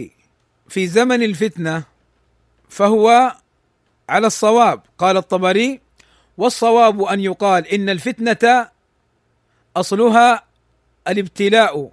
في 0.69 0.87
زمن 0.87 1.23
الفتنه 1.23 1.83
فهو 2.69 3.35
على 4.09 4.27
الصواب 4.27 4.81
قال 4.97 5.17
الطبري 5.17 5.81
والصواب 6.37 7.01
ان 7.03 7.19
يقال 7.19 7.67
ان 7.67 7.89
الفتنه 7.89 8.67
اصلها 9.77 10.43
الابتلاء 11.07 11.91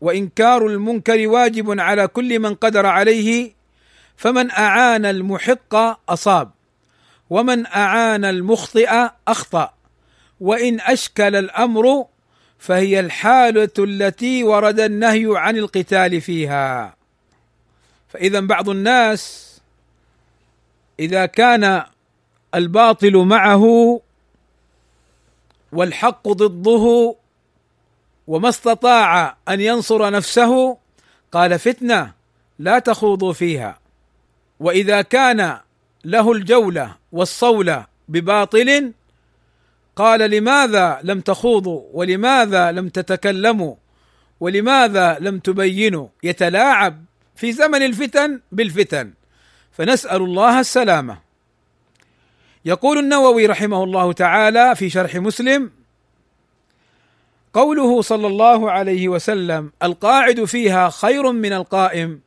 وانكار 0.00 0.66
المنكر 0.66 1.28
واجب 1.28 1.80
على 1.80 2.08
كل 2.08 2.38
من 2.38 2.54
قدر 2.54 2.86
عليه 2.86 3.52
فمن 4.16 4.50
اعان 4.50 5.04
المحق 5.04 5.74
اصاب 6.10 6.50
ومن 7.30 7.66
اعان 7.66 8.24
المخطئ 8.24 9.06
اخطا 9.28 9.74
وان 10.40 10.80
اشكل 10.80 11.36
الامر 11.36 12.06
فهي 12.58 13.00
الحاله 13.00 13.70
التي 13.78 14.44
ورد 14.44 14.80
النهي 14.80 15.26
عن 15.30 15.56
القتال 15.56 16.20
فيها 16.20 16.96
فاذا 18.08 18.40
بعض 18.40 18.68
الناس 18.68 19.46
اذا 21.00 21.26
كان 21.26 21.82
الباطل 22.54 23.16
معه 23.16 24.00
والحق 25.72 26.28
ضده 26.28 27.14
وما 28.26 28.48
استطاع 28.48 29.36
ان 29.48 29.60
ينصر 29.60 30.10
نفسه 30.10 30.76
قال 31.32 31.58
فتنه 31.58 32.12
لا 32.58 32.78
تخوضوا 32.78 33.32
فيها 33.32 33.78
واذا 34.60 35.02
كان 35.02 35.58
له 36.04 36.32
الجوله 36.32 36.96
والصوله 37.12 37.86
بباطل 38.08 38.92
قال 39.96 40.30
لماذا 40.30 40.98
لم 41.02 41.20
تخوضوا 41.20 41.80
ولماذا 41.92 42.72
لم 42.72 42.88
تتكلموا 42.88 43.74
ولماذا 44.40 45.16
لم 45.20 45.38
تبينوا 45.38 46.08
يتلاعب 46.22 47.04
في 47.36 47.52
زمن 47.52 47.82
الفتن 47.82 48.40
بالفتن 48.52 49.12
فنسال 49.72 50.22
الله 50.22 50.60
السلامه 50.60 51.18
يقول 52.64 52.98
النووي 52.98 53.46
رحمه 53.46 53.84
الله 53.84 54.12
تعالى 54.12 54.76
في 54.76 54.90
شرح 54.90 55.14
مسلم 55.14 55.70
قوله 57.54 58.02
صلى 58.02 58.26
الله 58.26 58.70
عليه 58.70 59.08
وسلم 59.08 59.72
القاعد 59.82 60.44
فيها 60.44 60.88
خير 60.88 61.32
من 61.32 61.52
القائم 61.52 62.20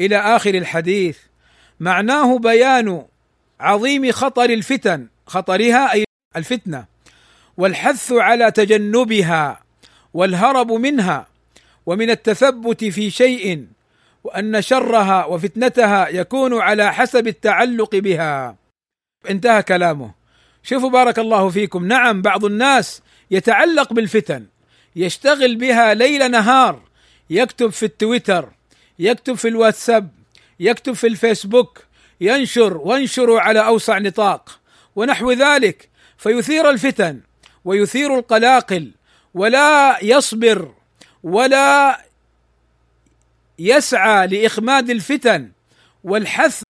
الى 0.00 0.16
اخر 0.16 0.54
الحديث 0.54 1.18
معناه 1.80 2.38
بيان 2.38 3.04
عظيم 3.60 4.12
خطر 4.12 4.50
الفتن 4.50 5.08
خطرها 5.28 5.92
اي 5.92 6.05
الفتنه 6.36 6.84
والحث 7.56 8.12
على 8.12 8.50
تجنبها 8.50 9.60
والهرب 10.14 10.72
منها 10.72 11.26
ومن 11.86 12.10
التثبت 12.10 12.84
في 12.84 13.10
شيء 13.10 13.66
وان 14.24 14.62
شرها 14.62 15.24
وفتنتها 15.24 16.08
يكون 16.08 16.58
على 16.60 16.92
حسب 16.92 17.26
التعلق 17.28 17.96
بها 17.96 18.56
انتهى 19.30 19.62
كلامه 19.62 20.10
شوفوا 20.62 20.90
بارك 20.90 21.18
الله 21.18 21.48
فيكم 21.50 21.86
نعم 21.86 22.22
بعض 22.22 22.44
الناس 22.44 23.02
يتعلق 23.30 23.92
بالفتن 23.92 24.46
يشتغل 24.96 25.56
بها 25.56 25.94
ليل 25.94 26.30
نهار 26.30 26.80
يكتب 27.30 27.68
في 27.68 27.82
التويتر 27.86 28.48
يكتب 28.98 29.34
في 29.34 29.48
الواتساب 29.48 30.08
يكتب 30.60 30.92
في 30.92 31.06
الفيسبوك 31.06 31.82
ينشر 32.20 32.76
وانشروا 32.76 33.40
على 33.40 33.66
اوسع 33.66 33.98
نطاق 33.98 34.58
ونحو 34.96 35.32
ذلك 35.32 35.88
فيثير 36.18 36.70
الفتن 36.70 37.20
ويثير 37.64 38.18
القلاقل 38.18 38.90
ولا 39.34 40.04
يصبر 40.04 40.74
ولا 41.22 42.00
يسعى 43.58 44.26
لاخماد 44.26 44.90
الفتن 44.90 45.50
والحث 46.04 46.62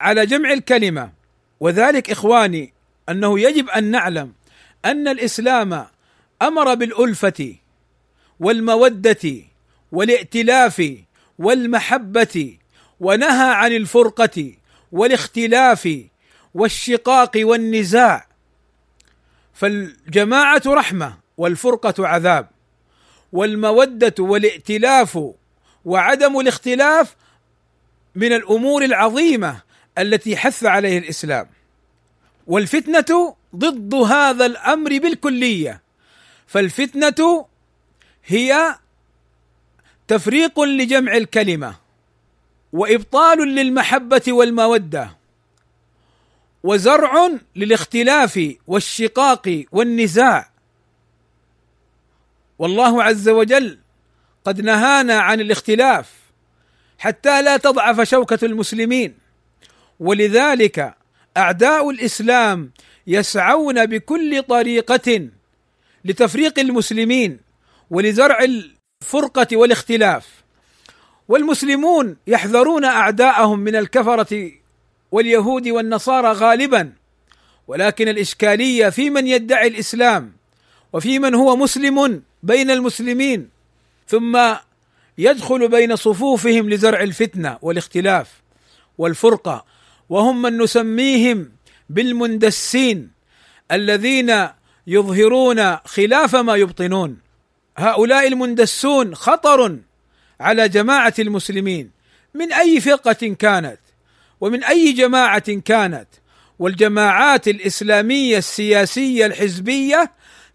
على 0.00 0.26
جمع 0.26 0.52
الكلمه 0.52 1.12
وذلك 1.60 2.10
اخواني 2.10 2.72
انه 3.08 3.40
يجب 3.40 3.68
ان 3.68 3.84
نعلم 3.90 4.32
ان 4.84 5.08
الاسلام 5.08 5.86
امر 6.42 6.74
بالالفه 6.74 7.54
والموده 8.40 9.32
والائتلاف 9.92 10.94
والمحبه 11.38 12.58
ونهى 13.00 13.50
عن 13.54 13.72
الفرقه 13.72 14.54
والاختلاف 14.92 15.88
والشقاق 16.54 17.30
والنزاع 17.36 18.25
فالجماعه 19.56 20.62
رحمه 20.66 21.14
والفرقه 21.36 22.06
عذاب 22.08 22.48
والموده 23.32 24.14
والائتلاف 24.18 25.18
وعدم 25.84 26.40
الاختلاف 26.40 27.16
من 28.14 28.32
الامور 28.32 28.84
العظيمه 28.84 29.60
التي 29.98 30.36
حث 30.36 30.64
عليه 30.64 30.98
الاسلام 30.98 31.46
والفتنه 32.46 33.36
ضد 33.56 33.94
هذا 33.94 34.46
الامر 34.46 34.98
بالكليه 34.98 35.82
فالفتنه 36.46 37.46
هي 38.26 38.74
تفريق 40.08 40.60
لجمع 40.60 41.16
الكلمه 41.16 41.76
وابطال 42.72 43.38
للمحبه 43.48 44.22
والموده 44.28 45.10
وزرع 46.66 47.30
للاختلاف 47.56 48.54
والشقاق 48.66 49.64
والنزاع 49.72 50.50
والله 52.58 53.02
عز 53.02 53.28
وجل 53.28 53.78
قد 54.44 54.60
نهانا 54.60 55.18
عن 55.20 55.40
الاختلاف 55.40 56.10
حتى 56.98 57.42
لا 57.42 57.56
تضعف 57.56 58.00
شوكه 58.02 58.38
المسلمين 58.42 59.14
ولذلك 60.00 60.94
اعداء 61.36 61.90
الاسلام 61.90 62.70
يسعون 63.06 63.86
بكل 63.86 64.42
طريقه 64.42 65.28
لتفريق 66.04 66.58
المسلمين 66.58 67.40
ولزرع 67.90 68.38
الفرقه 68.44 69.56
والاختلاف 69.56 70.28
والمسلمون 71.28 72.16
يحذرون 72.26 72.84
اعداءهم 72.84 73.58
من 73.60 73.76
الكفره 73.76 74.52
واليهود 75.12 75.68
والنصارى 75.68 76.32
غالبا 76.32 76.92
ولكن 77.68 78.08
الاشكاليه 78.08 78.88
في 78.88 79.10
من 79.10 79.26
يدعي 79.26 79.68
الاسلام 79.68 80.32
وفي 80.92 81.18
من 81.18 81.34
هو 81.34 81.56
مسلم 81.56 82.22
بين 82.42 82.70
المسلمين 82.70 83.48
ثم 84.08 84.38
يدخل 85.18 85.68
بين 85.68 85.96
صفوفهم 85.96 86.70
لزرع 86.70 87.00
الفتنه 87.02 87.58
والاختلاف 87.62 88.32
والفرقه 88.98 89.64
وهم 90.08 90.42
من 90.42 90.58
نسميهم 90.58 91.50
بالمندسين 91.90 93.10
الذين 93.72 94.32
يظهرون 94.86 95.76
خلاف 95.76 96.34
ما 96.36 96.56
يبطنون 96.56 97.16
هؤلاء 97.76 98.26
المندسون 98.26 99.14
خطر 99.14 99.76
على 100.40 100.68
جماعه 100.68 101.14
المسلمين 101.18 101.90
من 102.34 102.52
اي 102.52 102.80
فرقه 102.80 103.34
كانت 103.38 103.76
ومن 104.40 104.64
اي 104.64 104.92
جماعه 104.92 105.52
كانت 105.64 106.06
والجماعات 106.58 107.48
الاسلاميه 107.48 108.38
السياسيه 108.38 109.26
الحزبيه 109.26 110.12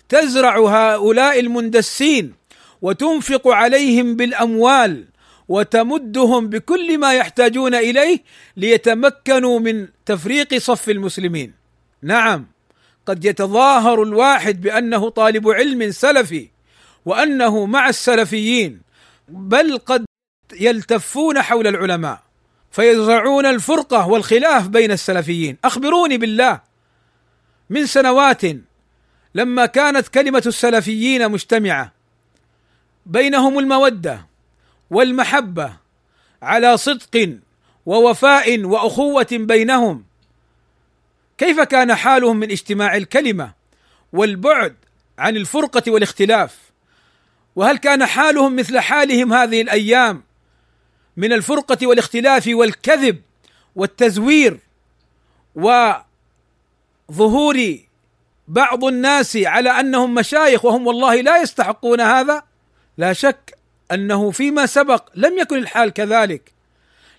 تزرع 0.09 0.57
هؤلاء 0.59 1.39
المندسين 1.39 2.33
وتنفق 2.81 3.47
عليهم 3.47 4.15
بالاموال 4.15 5.05
وتمدهم 5.47 6.47
بكل 6.47 6.97
ما 6.97 7.13
يحتاجون 7.13 7.75
اليه 7.75 8.23
ليتمكنوا 8.57 9.59
من 9.59 9.87
تفريق 10.05 10.57
صف 10.57 10.89
المسلمين. 10.89 11.53
نعم 12.01 12.47
قد 13.05 13.25
يتظاهر 13.25 14.03
الواحد 14.03 14.61
بانه 14.61 15.09
طالب 15.09 15.49
علم 15.49 15.91
سلفي 15.91 16.47
وانه 17.05 17.65
مع 17.65 17.89
السلفيين 17.89 18.81
بل 19.27 19.77
قد 19.77 20.05
يلتفون 20.59 21.41
حول 21.41 21.67
العلماء 21.67 22.23
فيزرعون 22.71 23.45
الفرقه 23.45 24.07
والخلاف 24.07 24.67
بين 24.67 24.91
السلفيين 24.91 25.57
اخبروني 25.65 26.17
بالله 26.17 26.60
من 27.69 27.86
سنوات 27.86 28.41
لما 29.36 29.65
كانت 29.65 30.07
كلمه 30.07 30.43
السلفيين 30.45 31.31
مجتمعه 31.31 31.91
بينهم 33.05 33.60
الموده 33.60 34.27
والمحبه 34.89 35.73
على 36.41 36.77
صدق 36.77 37.38
ووفاء 37.86 38.63
واخوه 38.65 39.27
بينهم 39.31 40.03
كيف 41.38 41.62
كان 41.62 41.95
حالهم 41.95 42.38
من 42.38 42.51
اجتماع 42.51 42.97
الكلمه 42.97 43.53
والبعد 44.13 44.75
عن 45.19 45.38
الفرقه 45.38 45.91
والاختلاف 45.91 46.57
وهل 47.55 47.77
كان 47.77 48.05
حالهم 48.05 48.55
مثل 48.55 48.79
حالهم 48.79 49.34
هذه 49.34 49.62
الايام 49.62 50.23
من 51.17 51.34
الفرقه 51.34 51.88
والاختلاف 51.88 52.43
والكذب 52.54 53.21
والتزوير 53.76 54.60
وظهور 55.56 57.58
بعض 58.47 58.84
الناس 58.86 59.38
على 59.38 59.69
انهم 59.80 60.13
مشايخ 60.13 60.65
وهم 60.65 60.88
والله 60.88 61.15
لا 61.21 61.41
يستحقون 61.41 62.02
هذا 62.02 62.43
لا 62.97 63.13
شك 63.13 63.58
انه 63.91 64.32
فيما 64.32 64.65
سبق 64.65 65.10
لم 65.15 65.38
يكن 65.38 65.58
الحال 65.58 65.89
كذلك 65.93 66.52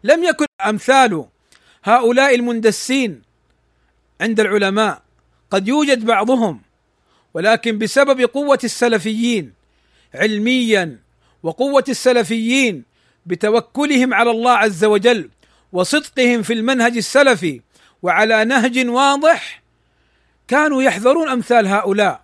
لم 0.05 0.25
يكن 0.25 0.47
امثال 0.67 1.25
هؤلاء 1.85 2.35
المندسين 2.35 3.23
عند 4.21 4.41
العلماء 4.41 5.03
قد 5.51 5.69
يوجد 5.69 6.05
بعضهم 6.05 6.63
ولكن 7.35 7.79
بسبب 7.79 8.21
قوه 8.21 8.59
السلفيين 8.65 9.53
علميا 10.15 10.99
وقوه 11.43 11.85
السلفيين 11.89 12.85
بتوكلهم 13.27 14.15
على 14.15 14.31
الله 14.31 14.51
عز 14.53 14.85
وجل 14.85 15.31
وصدقهم 15.73 16.43
في 16.43 16.53
المنهج 16.53 16.97
السلفي 16.97 17.61
وعلى 18.03 18.45
نهج 18.45 18.89
واضح 18.89 19.63
كانوا 20.49 20.83
يحذرون 20.83 21.29
امثال 21.29 21.67
هؤلاء 21.67 22.23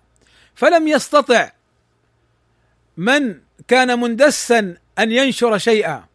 فلم 0.55 0.87
يستطع 0.87 1.51
من 2.97 3.35
كان 3.67 3.99
مندسا 3.99 4.77
ان 4.99 5.11
ينشر 5.11 5.57
شيئا 5.57 6.05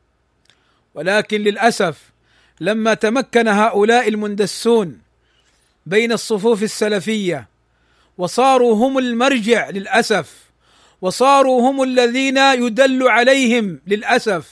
ولكن 0.94 1.40
للاسف 1.40 1.98
لما 2.60 2.94
تمكن 2.94 3.48
هؤلاء 3.48 4.08
المندسون 4.08 4.98
بين 5.86 6.12
الصفوف 6.12 6.62
السلفيه 6.62 7.48
وصاروا 8.18 8.74
هم 8.86 8.98
المرجع 8.98 9.70
للاسف 9.70 10.44
وصاروا 11.00 11.70
هم 11.70 11.82
الذين 11.82 12.36
يدل 12.38 13.08
عليهم 13.08 13.80
للاسف 13.86 14.50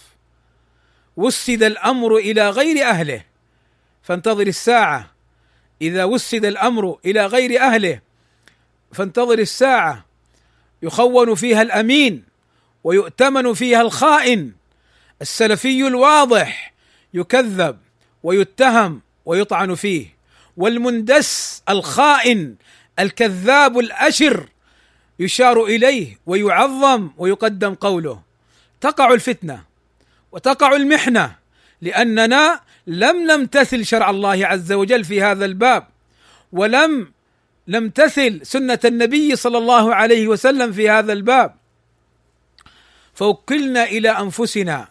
وسد 1.16 1.62
الامر 1.62 2.16
الى 2.16 2.48
غير 2.50 2.84
اهله 2.88 3.24
فانتظر 4.02 4.46
الساعه 4.46 5.10
اذا 5.82 6.04
وسد 6.04 6.44
الامر 6.44 6.98
الى 7.06 7.26
غير 7.26 7.60
اهله 7.60 8.00
فانتظر 8.92 9.38
الساعه 9.38 10.04
يخون 10.82 11.34
فيها 11.34 11.62
الامين 11.62 12.24
ويؤتمن 12.84 13.54
فيها 13.54 13.80
الخائن 13.82 14.52
السلفي 15.22 15.86
الواضح 15.86 16.72
يكذب 17.14 17.78
ويتهم 18.22 19.00
ويطعن 19.24 19.74
فيه 19.74 20.06
والمندس 20.56 21.62
الخائن 21.68 22.56
الكذاب 22.98 23.78
الاشر 23.78 24.48
يشار 25.18 25.64
اليه 25.64 26.18
ويعظم 26.26 27.10
ويقدم 27.18 27.74
قوله 27.74 28.22
تقع 28.80 29.12
الفتنه 29.14 29.71
وتقع 30.32 30.76
المحنه 30.76 31.32
لاننا 31.80 32.60
لم 32.86 33.30
نمتثل 33.30 33.84
شرع 33.86 34.10
الله 34.10 34.46
عز 34.46 34.72
وجل 34.72 35.04
في 35.04 35.22
هذا 35.22 35.44
الباب 35.44 35.86
ولم 36.52 37.12
نمتثل 37.68 38.40
سنه 38.46 38.78
النبي 38.84 39.36
صلى 39.36 39.58
الله 39.58 39.94
عليه 39.94 40.28
وسلم 40.28 40.72
في 40.72 40.90
هذا 40.90 41.12
الباب 41.12 41.54
فوكلنا 43.14 43.84
الى 43.84 44.10
انفسنا 44.10 44.88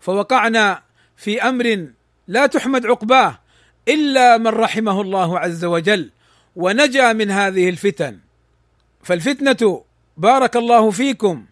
فوقعنا 0.00 0.82
في 1.16 1.42
امر 1.42 1.86
لا 2.28 2.46
تحمد 2.46 2.86
عقباه 2.86 3.40
الا 3.88 4.38
من 4.38 4.46
رحمه 4.48 5.00
الله 5.00 5.38
عز 5.38 5.64
وجل 5.64 6.10
ونجا 6.56 7.12
من 7.12 7.30
هذه 7.30 7.68
الفتن 7.68 8.18
فالفتنه 9.02 9.84
بارك 10.16 10.56
الله 10.56 10.90
فيكم 10.90 11.44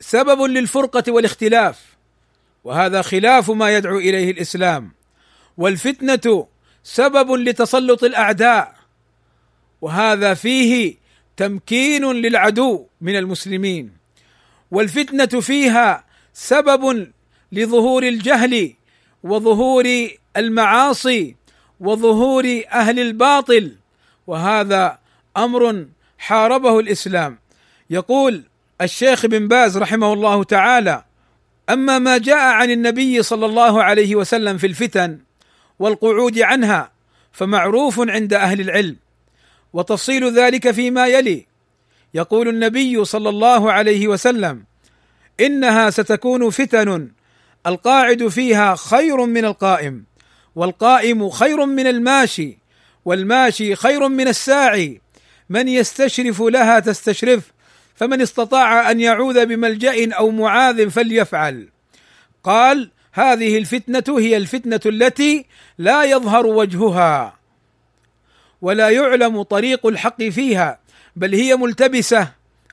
سبب 0.00 0.42
للفرقه 0.42 1.12
والاختلاف 1.12 1.86
وهذا 2.64 3.02
خلاف 3.02 3.50
ما 3.50 3.76
يدعو 3.76 3.98
اليه 3.98 4.30
الاسلام 4.30 4.92
والفتنه 5.56 6.46
سبب 6.84 7.32
لتسلط 7.32 8.04
الاعداء 8.04 8.74
وهذا 9.80 10.34
فيه 10.34 10.94
تمكين 11.36 12.12
للعدو 12.12 12.86
من 13.00 13.16
المسلمين 13.16 13.90
والفتنه 14.70 15.40
فيها 15.40 16.04
سبب 16.32 17.10
لظهور 17.52 18.02
الجهل 18.02 18.74
وظهور 19.22 20.08
المعاصي 20.36 21.36
وظهور 21.80 22.62
اهل 22.72 23.00
الباطل 23.00 23.76
وهذا 24.26 24.98
امر 25.36 25.86
حاربه 26.18 26.78
الاسلام 26.80 27.38
يقول 27.90 28.44
الشيخ 28.82 29.26
بن 29.26 29.48
باز 29.48 29.78
رحمه 29.78 30.12
الله 30.12 30.44
تعالى 30.44 31.04
اما 31.70 31.98
ما 31.98 32.18
جاء 32.18 32.38
عن 32.52 32.70
النبي 32.70 33.22
صلى 33.22 33.46
الله 33.46 33.82
عليه 33.82 34.16
وسلم 34.16 34.58
في 34.58 34.66
الفتن 34.66 35.18
والقعود 35.78 36.38
عنها 36.38 36.92
فمعروف 37.32 38.00
عند 38.10 38.32
اهل 38.34 38.60
العلم 38.60 38.96
وتفصيل 39.72 40.38
ذلك 40.38 40.70
فيما 40.70 41.06
يلي 41.06 41.46
يقول 42.14 42.48
النبي 42.48 43.04
صلى 43.04 43.28
الله 43.28 43.72
عليه 43.72 44.08
وسلم 44.08 44.64
انها 45.40 45.90
ستكون 45.90 46.50
فتن 46.50 47.08
القاعد 47.66 48.28
فيها 48.28 48.74
خير 48.74 49.16
من 49.26 49.44
القائم 49.44 50.04
والقائم 50.56 51.28
خير 51.28 51.66
من 51.66 51.86
الماشي 51.86 52.58
والماشي 53.04 53.76
خير 53.76 54.08
من 54.08 54.28
الساعي 54.28 55.00
من 55.50 55.68
يستشرف 55.68 56.42
لها 56.42 56.78
تستشرف 56.80 57.52
فمن 58.00 58.20
استطاع 58.20 58.90
ان 58.90 59.00
يعوذ 59.00 59.46
بملجا 59.46 60.12
او 60.14 60.30
معاذ 60.30 60.90
فليفعل 60.90 61.68
قال 62.44 62.90
هذه 63.12 63.58
الفتنه 63.58 64.18
هي 64.18 64.36
الفتنه 64.36 64.80
التي 64.86 65.44
لا 65.78 66.04
يظهر 66.04 66.46
وجهها 66.46 67.38
ولا 68.62 68.88
يعلم 68.90 69.42
طريق 69.42 69.86
الحق 69.86 70.22
فيها 70.22 70.78
بل 71.16 71.34
هي 71.34 71.56
ملتبسه 71.56 72.28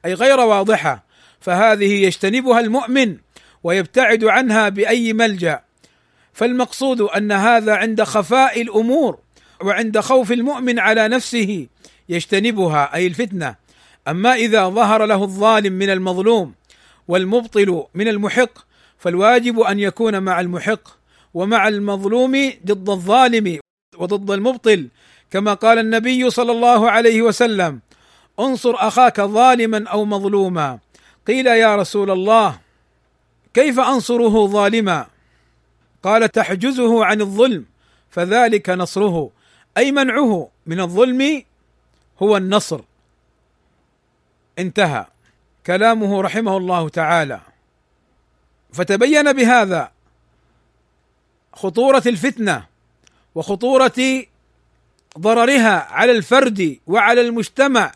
اي 0.05 0.13
غير 0.13 0.39
واضحه 0.39 1.03
فهذه 1.39 1.93
يجتنبها 2.05 2.59
المؤمن 2.59 3.17
ويبتعد 3.63 4.23
عنها 4.23 4.69
باي 4.69 5.13
ملجا 5.13 5.59
فالمقصود 6.33 7.01
ان 7.01 7.31
هذا 7.31 7.73
عند 7.75 8.03
خفاء 8.03 8.61
الامور 8.61 9.17
وعند 9.61 9.99
خوف 9.99 10.31
المؤمن 10.31 10.79
على 10.79 11.07
نفسه 11.07 11.67
يجتنبها 12.09 12.95
اي 12.95 13.07
الفتنه 13.07 13.66
اما 14.07 14.33
اذا 14.33 14.69
ظهر 14.69 15.05
له 15.05 15.23
الظالم 15.23 15.73
من 15.73 15.89
المظلوم 15.89 16.53
والمبطل 17.07 17.83
من 17.95 18.07
المحق 18.07 18.49
فالواجب 18.97 19.59
ان 19.59 19.79
يكون 19.79 20.23
مع 20.23 20.39
المحق 20.39 20.81
ومع 21.33 21.67
المظلوم 21.67 22.51
ضد 22.65 22.89
الظالم 22.89 23.59
وضد 23.97 24.31
المبطل 24.31 24.87
كما 25.31 25.53
قال 25.53 25.79
النبي 25.79 26.29
صلى 26.29 26.51
الله 26.51 26.91
عليه 26.91 27.21
وسلم 27.21 27.79
انصر 28.39 28.73
اخاك 28.75 29.21
ظالما 29.21 29.87
او 29.89 30.05
مظلوما 30.05 30.79
قيل 31.27 31.47
يا 31.47 31.75
رسول 31.75 32.11
الله 32.11 32.59
كيف 33.53 33.79
انصره 33.79 34.47
ظالما 34.47 35.07
قال 36.03 36.29
تحجزه 36.31 37.05
عن 37.05 37.21
الظلم 37.21 37.65
فذلك 38.09 38.69
نصره 38.69 39.29
اي 39.77 39.91
منعه 39.91 40.49
من 40.67 40.79
الظلم 40.79 41.43
هو 42.21 42.37
النصر 42.37 42.81
انتهى 44.59 45.05
كلامه 45.65 46.21
رحمه 46.21 46.57
الله 46.57 46.89
تعالى 46.89 47.41
فتبين 48.73 49.33
بهذا 49.33 49.91
خطوره 51.53 52.03
الفتنه 52.05 52.65
وخطوره 53.35 54.25
ضررها 55.19 55.87
على 55.93 56.11
الفرد 56.11 56.79
وعلى 56.87 57.21
المجتمع 57.21 57.91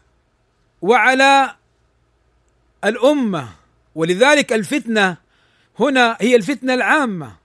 وعلى 0.81 1.55
الامه 2.83 3.47
ولذلك 3.95 4.53
الفتنه 4.53 5.17
هنا 5.79 6.17
هي 6.19 6.35
الفتنه 6.35 6.73
العامه 6.73 7.35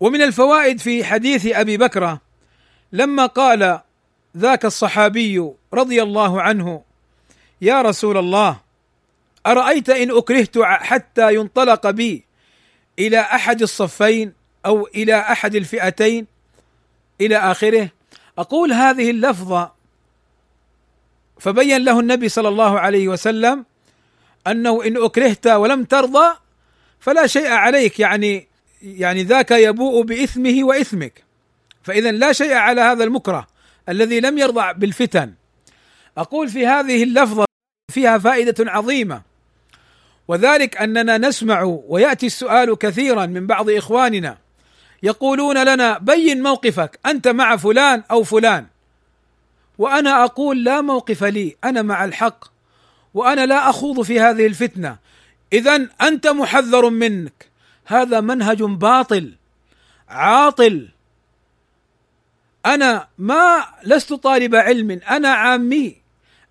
ومن 0.00 0.22
الفوائد 0.22 0.80
في 0.80 1.04
حديث 1.04 1.46
ابي 1.46 1.76
بكره 1.76 2.20
لما 2.92 3.26
قال 3.26 3.80
ذاك 4.36 4.64
الصحابي 4.64 5.50
رضي 5.74 6.02
الله 6.02 6.42
عنه 6.42 6.82
يا 7.62 7.82
رسول 7.82 8.16
الله 8.16 8.56
ارايت 9.46 9.88
ان 9.90 10.10
اكرهت 10.16 10.58
حتى 10.62 11.34
ينطلق 11.34 11.90
بي 11.90 12.24
الى 12.98 13.18
احد 13.20 13.62
الصفين 13.62 14.32
او 14.66 14.86
الى 14.86 15.14
احد 15.18 15.54
الفئتين 15.54 16.26
الى 17.20 17.36
اخره 17.36 17.90
اقول 18.38 18.72
هذه 18.72 19.10
اللفظه 19.10 19.72
فبين 21.40 21.84
له 21.84 22.00
النبي 22.00 22.28
صلى 22.28 22.48
الله 22.48 22.80
عليه 22.80 23.08
وسلم 23.08 23.64
انه 24.46 24.84
ان 24.86 24.96
اكرهت 24.96 25.46
ولم 25.46 25.84
ترضى 25.84 26.34
فلا 27.00 27.26
شيء 27.26 27.48
عليك 27.48 28.00
يعني 28.00 28.48
يعني 28.82 29.22
ذاك 29.24 29.50
يبوء 29.50 30.02
باثمه 30.04 30.58
واثمك 30.64 31.24
فاذا 31.82 32.12
لا 32.12 32.32
شيء 32.32 32.52
على 32.52 32.80
هذا 32.80 33.04
المكره 33.04 33.46
الذي 33.88 34.20
لم 34.20 34.38
يرضى 34.38 34.74
بالفتن 34.74 35.32
اقول 36.18 36.48
في 36.48 36.66
هذه 36.66 37.02
اللفظه 37.02 37.44
فيها 37.94 38.18
فائده 38.18 38.70
عظيمه 38.70 39.22
وذلك 40.28 40.76
اننا 40.76 41.18
نسمع 41.18 41.62
وياتي 41.88 42.26
السؤال 42.26 42.74
كثيرا 42.78 43.26
من 43.26 43.46
بعض 43.46 43.70
اخواننا 43.70 44.38
يقولون 45.02 45.64
لنا 45.66 45.98
بين 45.98 46.42
موقفك 46.42 46.98
انت 47.06 47.28
مع 47.28 47.56
فلان 47.56 48.02
او 48.10 48.22
فلان 48.22 48.66
وانا 49.78 50.24
اقول 50.24 50.64
لا 50.64 50.80
موقف 50.80 51.24
لي 51.24 51.56
انا 51.64 51.82
مع 51.82 52.04
الحق 52.04 52.44
وانا 53.14 53.46
لا 53.46 53.70
اخوض 53.70 54.02
في 54.02 54.20
هذه 54.20 54.46
الفتنه 54.46 54.96
اذا 55.52 55.88
انت 56.02 56.26
محذر 56.26 56.90
منك 56.90 57.46
هذا 57.86 58.20
منهج 58.20 58.62
باطل 58.62 59.34
عاطل 60.08 60.88
انا 62.66 63.08
ما 63.18 63.64
لست 63.84 64.12
طالب 64.12 64.54
علم 64.54 64.90
انا 64.90 65.28
عامي 65.28 65.96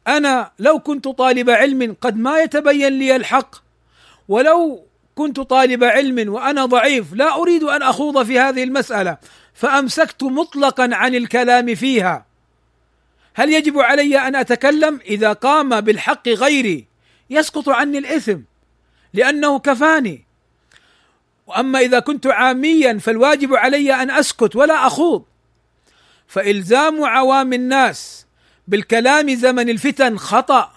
انا 0.07 0.51
لو 0.59 0.79
كنت 0.79 1.07
طالب 1.07 1.49
علم 1.49 1.95
قد 2.01 2.17
ما 2.17 2.39
يتبين 2.39 2.99
لي 2.99 3.15
الحق 3.15 3.55
ولو 4.27 4.85
كنت 5.15 5.39
طالب 5.39 5.83
علم 5.83 6.33
وانا 6.33 6.65
ضعيف 6.65 7.13
لا 7.13 7.35
اريد 7.35 7.63
ان 7.63 7.81
اخوض 7.81 8.23
في 8.25 8.39
هذه 8.39 8.63
المساله 8.63 9.17
فامسكت 9.53 10.23
مطلقا 10.23 10.89
عن 10.91 11.15
الكلام 11.15 11.75
فيها 11.75 12.25
هل 13.33 13.53
يجب 13.53 13.79
علي 13.79 14.19
ان 14.27 14.35
اتكلم 14.35 14.99
اذا 15.07 15.33
قام 15.33 15.81
بالحق 15.81 16.27
غيري 16.27 16.85
يسقط 17.29 17.69
عني 17.69 17.97
الاثم 17.97 18.37
لانه 19.13 19.59
كفاني 19.59 20.25
واما 21.47 21.79
اذا 21.79 21.99
كنت 21.99 22.27
عاميا 22.27 22.97
فالواجب 22.97 23.53
علي 23.55 23.93
ان 23.93 24.11
اسكت 24.11 24.55
ولا 24.55 24.87
اخوض 24.87 25.23
فالزام 26.27 27.03
عوام 27.05 27.53
الناس 27.53 28.24
بالكلام 28.67 29.35
زمن 29.35 29.69
الفتن 29.69 30.17
خطأ 30.17 30.71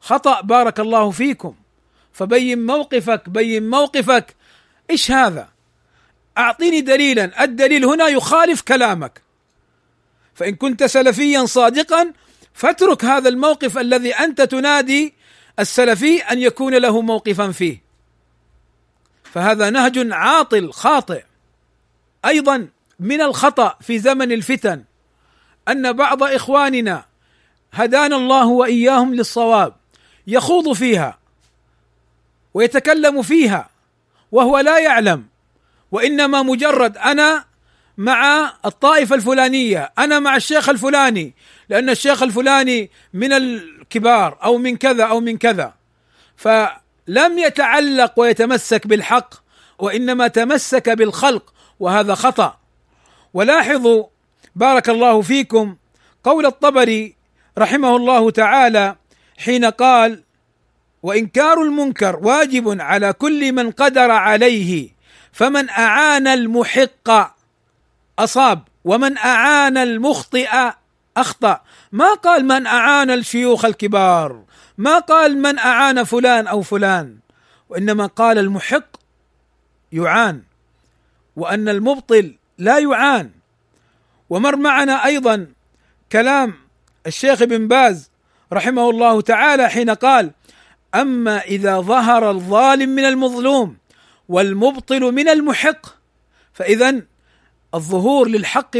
خطأ 0.00 0.40
بارك 0.40 0.80
الله 0.80 1.10
فيكم 1.10 1.54
فبين 2.12 2.66
موقفك 2.66 3.28
بين 3.28 3.70
موقفك 3.70 4.34
ايش 4.90 5.10
هذا؟ 5.10 5.48
اعطيني 6.38 6.80
دليلا، 6.80 7.44
الدليل 7.44 7.84
هنا 7.84 8.06
يخالف 8.08 8.60
كلامك. 8.60 9.22
فان 10.34 10.54
كنت 10.54 10.84
سلفيا 10.84 11.46
صادقا 11.46 12.12
فاترك 12.54 13.04
هذا 13.04 13.28
الموقف 13.28 13.78
الذي 13.78 14.12
انت 14.14 14.42
تنادي 14.42 15.14
السلفي 15.58 16.20
ان 16.22 16.38
يكون 16.38 16.74
له 16.74 17.00
موقفا 17.00 17.50
فيه. 17.52 17.82
فهذا 19.24 19.70
نهج 19.70 20.08
عاطل 20.12 20.72
خاطئ. 20.72 21.22
ايضا 22.24 22.68
من 23.00 23.20
الخطا 23.20 23.76
في 23.80 23.98
زمن 23.98 24.32
الفتن 24.32 24.84
ان 25.68 25.92
بعض 25.92 26.22
اخواننا 26.22 27.04
هدانا 27.72 28.16
الله 28.16 28.46
واياهم 28.46 29.14
للصواب 29.14 29.74
يخوض 30.26 30.72
فيها 30.72 31.18
ويتكلم 32.54 33.22
فيها 33.22 33.68
وهو 34.32 34.58
لا 34.58 34.78
يعلم 34.78 35.24
وانما 35.92 36.42
مجرد 36.42 36.96
انا 36.96 37.44
مع 37.98 38.52
الطائفه 38.66 39.14
الفلانيه، 39.14 39.92
انا 39.98 40.18
مع 40.18 40.36
الشيخ 40.36 40.68
الفلاني، 40.68 41.32
لان 41.68 41.90
الشيخ 41.90 42.22
الفلاني 42.22 42.90
من 43.14 43.32
الكبار 43.32 44.38
او 44.44 44.58
من 44.58 44.76
كذا 44.76 45.04
او 45.04 45.20
من 45.20 45.38
كذا. 45.38 45.74
فلم 46.36 47.38
يتعلق 47.38 48.12
ويتمسك 48.20 48.86
بالحق 48.86 49.34
وانما 49.78 50.28
تمسك 50.28 50.88
بالخلق 50.90 51.52
وهذا 51.80 52.14
خطا. 52.14 52.58
ولاحظوا 53.34 54.04
بارك 54.58 54.88
الله 54.90 55.22
فيكم 55.22 55.76
قول 56.24 56.46
الطبري 56.46 57.14
رحمه 57.58 57.96
الله 57.96 58.30
تعالى 58.30 58.96
حين 59.38 59.64
قال 59.64 60.22
وانكار 61.02 61.62
المنكر 61.62 62.16
واجب 62.22 62.80
على 62.80 63.12
كل 63.12 63.52
من 63.52 63.70
قدر 63.70 64.10
عليه 64.10 64.88
فمن 65.32 65.68
اعان 65.70 66.26
المحق 66.26 67.34
اصاب 68.18 68.62
ومن 68.84 69.18
اعان 69.18 69.76
المخطئ 69.76 70.48
اخطا 71.16 71.60
ما 71.92 72.14
قال 72.14 72.44
من 72.44 72.66
اعان 72.66 73.10
الشيوخ 73.10 73.64
الكبار 73.64 74.42
ما 74.78 74.98
قال 74.98 75.42
من 75.42 75.58
اعان 75.58 76.04
فلان 76.04 76.46
او 76.46 76.62
فلان 76.62 77.16
وانما 77.68 78.06
قال 78.06 78.38
المحق 78.38 78.84
يعان 79.92 80.42
وان 81.36 81.68
المبطل 81.68 82.34
لا 82.58 82.78
يعان 82.78 83.30
ومر 84.30 84.56
معنا 84.56 85.04
ايضا 85.04 85.46
كلام 86.12 86.54
الشيخ 87.06 87.42
ابن 87.42 87.68
باز 87.68 88.10
رحمه 88.52 88.90
الله 88.90 89.20
تعالى 89.20 89.68
حين 89.68 89.90
قال: 89.90 90.30
اما 90.94 91.40
اذا 91.40 91.80
ظهر 91.80 92.30
الظالم 92.30 92.88
من 92.88 93.04
المظلوم 93.04 93.76
والمبطل 94.28 95.00
من 95.12 95.28
المحق 95.28 95.86
فاذا 96.52 97.00
الظهور 97.74 98.28
للحق 98.28 98.74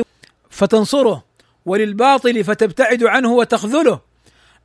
فتنصره 0.51 1.25
وللباطل 1.67 2.45
فتبتعد 2.45 3.05
عنه 3.05 3.33
وتخذله 3.33 4.01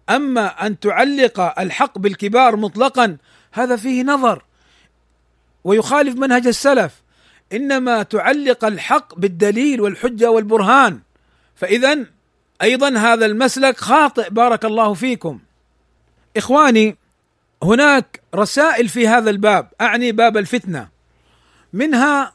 اما 0.10 0.65
ان 0.67 0.80
تعلق 0.80 1.60
الحق 1.60 1.98
بالكبار 1.98 2.56
مطلقا 2.56 3.17
هذا 3.52 3.76
فيه 3.76 4.04
نظر 4.04 4.43
ويخالف 5.63 6.15
منهج 6.15 6.48
السلف 6.48 7.03
انما 7.54 8.04
تعلق 8.04 8.66
الحق 8.66 9.16
بالدليل 9.16 9.82
والحجه 9.82 10.32
والبرهان 10.32 11.00
فاذا 11.56 12.06
ايضا 12.62 12.89
هذا 12.98 13.26
المسلك 13.26 13.78
خاطئ 13.78 14.30
بارك 14.30 14.66
الله 14.66 14.94
فيكم 14.94 15.39
اخواني 16.38 16.98
هناك 17.63 18.22
رسائل 18.36 18.89
في 18.89 19.08
هذا 19.08 19.30
الباب 19.30 19.68
اعني 19.82 20.12
باب 20.12 20.38
الفتنه 20.38 20.89
منها 21.74 22.34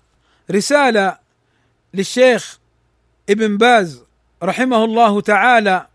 رساله 0.50 1.18
للشيخ 1.94 2.58
ابن 3.30 3.56
باز 3.56 4.02
رحمه 4.42 4.84
الله 4.84 5.20
تعالى 5.20 5.86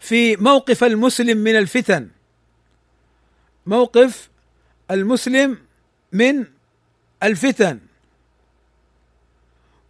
في 0.00 0.36
موقف 0.36 0.84
المسلم 0.84 1.38
من 1.38 1.56
الفتن 1.58 2.08
موقف 3.66 4.28
المسلم 4.90 5.58
من 6.12 6.44
الفتن 7.22 7.78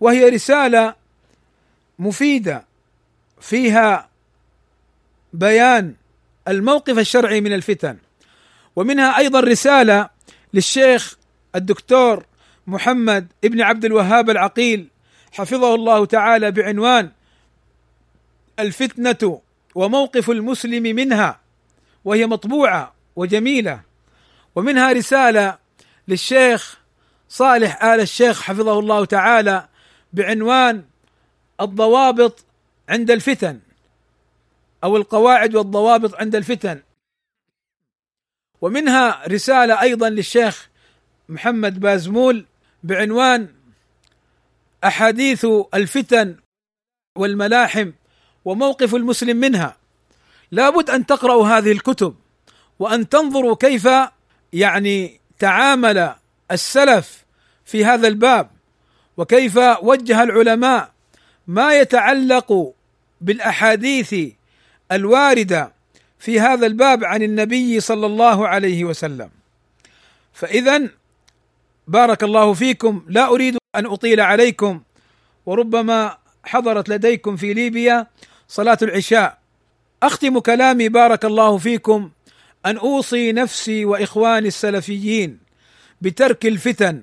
وهي 0.00 0.28
رساله 0.28 0.94
مفيده 1.98 2.64
فيها 3.40 4.08
بيان 5.32 5.94
الموقف 6.48 6.98
الشرعي 6.98 7.40
من 7.40 7.52
الفتن 7.52 7.96
ومنها 8.76 9.18
ايضا 9.18 9.40
رساله 9.40 10.08
للشيخ 10.54 11.18
الدكتور 11.54 12.24
محمد 12.66 13.26
ابن 13.44 13.60
عبد 13.62 13.84
الوهاب 13.84 14.30
العقيل 14.30 14.88
حفظه 15.32 15.74
الله 15.74 16.04
تعالى 16.06 16.50
بعنوان 16.50 17.10
الفتنه 18.58 19.40
وموقف 19.74 20.30
المسلم 20.30 20.82
منها 20.82 21.40
وهي 22.04 22.26
مطبوعه 22.26 22.94
وجميله 23.16 23.80
ومنها 24.54 24.92
رساله 24.92 25.58
للشيخ 26.08 26.78
صالح 27.28 27.84
ال 27.84 28.00
الشيخ 28.00 28.42
حفظه 28.42 28.78
الله 28.78 29.04
تعالى 29.04 29.68
بعنوان 30.12 30.84
الضوابط 31.60 32.44
عند 32.88 33.10
الفتن 33.10 33.60
او 34.84 34.96
القواعد 34.96 35.54
والضوابط 35.56 36.14
عند 36.14 36.34
الفتن 36.34 36.80
ومنها 38.60 39.28
رساله 39.28 39.80
ايضا 39.82 40.08
للشيخ 40.08 40.68
محمد 41.28 41.80
بازمول 41.80 42.44
بعنوان 42.82 43.48
احاديث 44.84 45.46
الفتن 45.74 46.36
والملاحم 47.18 47.92
وموقف 48.44 48.94
المسلم 48.94 49.36
منها 49.36 49.76
لابد 50.50 50.90
ان 50.90 51.06
تقرأوا 51.06 51.46
هذه 51.48 51.72
الكتب 51.72 52.14
وان 52.78 53.08
تنظروا 53.08 53.56
كيف 53.56 53.88
يعني 54.52 55.20
تعامل 55.38 56.14
السلف 56.50 57.24
في 57.64 57.84
هذا 57.84 58.08
الباب 58.08 58.50
وكيف 59.18 59.58
وجه 59.82 60.22
العلماء 60.22 60.92
ما 61.46 61.74
يتعلق 61.78 62.72
بالاحاديث 63.20 64.14
الوارده 64.92 65.72
في 66.18 66.40
هذا 66.40 66.66
الباب 66.66 67.04
عن 67.04 67.22
النبي 67.22 67.80
صلى 67.80 68.06
الله 68.06 68.48
عليه 68.48 68.84
وسلم 68.84 69.30
فاذا 70.32 70.88
بارك 71.88 72.22
الله 72.24 72.52
فيكم 72.52 73.04
لا 73.08 73.26
اريد 73.28 73.56
ان 73.76 73.86
اطيل 73.86 74.20
عليكم 74.20 74.80
وربما 75.46 76.18
حضرت 76.44 76.88
لديكم 76.88 77.36
في 77.36 77.54
ليبيا 77.54 78.06
صلاه 78.48 78.78
العشاء 78.82 79.38
اختم 80.02 80.38
كلامي 80.38 80.88
بارك 80.88 81.24
الله 81.24 81.58
فيكم 81.58 82.10
ان 82.66 82.76
اوصي 82.78 83.32
نفسي 83.32 83.84
واخواني 83.84 84.48
السلفيين 84.48 85.38
بترك 86.00 86.46
الفتن 86.46 87.02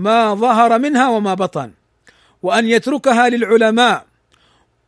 ما 0.00 0.34
ظهر 0.34 0.78
منها 0.78 1.08
وما 1.08 1.34
بطن 1.34 1.70
وان 2.42 2.68
يتركها 2.68 3.28
للعلماء 3.28 4.04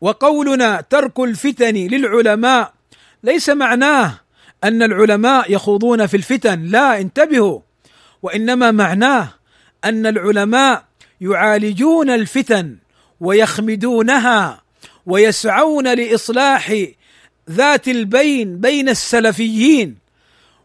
وقولنا 0.01 0.81
ترك 0.81 1.21
الفتن 1.21 1.75
للعلماء 1.75 2.73
ليس 3.25 3.49
معناه 3.51 4.15
ان 4.65 4.83
العلماء 4.83 5.53
يخوضون 5.53 6.07
في 6.07 6.17
الفتن 6.17 6.65
لا 6.67 7.01
انتبهوا 7.01 7.61
وانما 8.23 8.71
معناه 8.71 9.29
ان 9.85 10.07
العلماء 10.07 10.85
يعالجون 11.21 12.11
الفتن 12.11 12.77
ويخمدونها 13.21 14.63
ويسعون 15.07 15.95
لاصلاح 15.95 16.85
ذات 17.51 17.89
البين 17.89 18.59
بين 18.61 18.89
السلفيين 18.89 19.97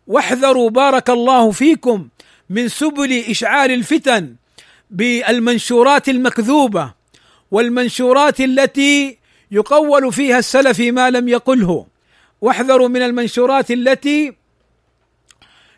واحذروا 0.07 0.69
بارك 0.69 1.09
الله 1.09 1.51
فيكم 1.51 2.07
من 2.49 2.67
سبل 2.67 3.13
اشعال 3.13 3.71
الفتن 3.71 4.35
بالمنشورات 4.91 6.09
المكذوبه 6.09 6.93
والمنشورات 7.51 8.39
التي 8.41 9.17
يقول 9.51 10.13
فيها 10.13 10.39
السلفي 10.39 10.91
ما 10.91 11.09
لم 11.09 11.27
يقله 11.27 11.85
واحذروا 12.41 12.87
من 12.87 13.01
المنشورات 13.01 13.71
التي 13.71 14.33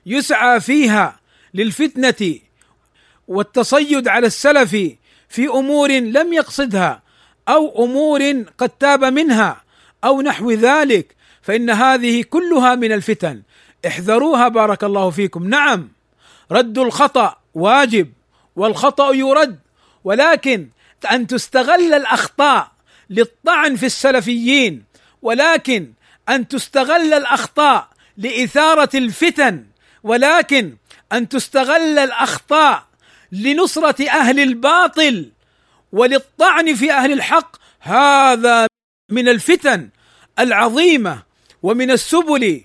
يسعى 0.06 0.60
فيها 0.60 1.20
للفتنه 1.54 2.36
والتصيد 3.28 4.08
على 4.08 4.28
السلف 4.28 4.70
في 5.30 5.46
امور 5.48 5.92
لم 5.92 6.34
يقصدها 6.34 7.04
او 7.50 7.86
امور 7.86 8.44
قد 8.58 8.70
تاب 8.70 9.04
منها 9.04 9.62
او 10.04 10.22
نحو 10.22 10.52
ذلك 10.52 11.16
فان 11.42 11.70
هذه 11.70 12.24
كلها 12.24 12.76
من 12.76 12.92
الفتن 12.92 13.42
احذروها 13.88 14.48
بارك 14.48 14.84
الله 14.84 15.10
فيكم 15.10 15.48
نعم 15.50 15.90
رد 16.52 16.78
الخطا 16.80 17.38
واجب 17.54 18.14
والخطا 18.56 19.14
يرد 19.14 19.60
ولكن 20.04 20.68
ان 21.12 21.28
تستغل 21.28 21.94
الاخطاء 21.94 22.72
للطعن 23.10 23.76
في 23.76 23.86
السلفيين 23.86 24.84
ولكن 25.22 25.94
ان 26.30 26.48
تستغل 26.48 27.14
الاخطاء 27.14 27.88
لاثاره 28.18 28.90
الفتن 28.98 29.66
ولكن 30.04 30.76
ان 31.12 31.30
تستغل 31.30 32.00
الاخطاء 32.00 32.86
لنصره 33.32 34.10
اهل 34.10 34.40
الباطل 34.40 35.32
وللطعن 35.92 36.76
في 36.76 36.92
اهل 36.92 37.12
الحق 37.12 37.56
هذا 37.80 38.68
من 39.12 39.30
الفتن 39.30 39.90
العظيمه 40.40 41.24
ومن 41.64 41.92
السبل 41.92 42.62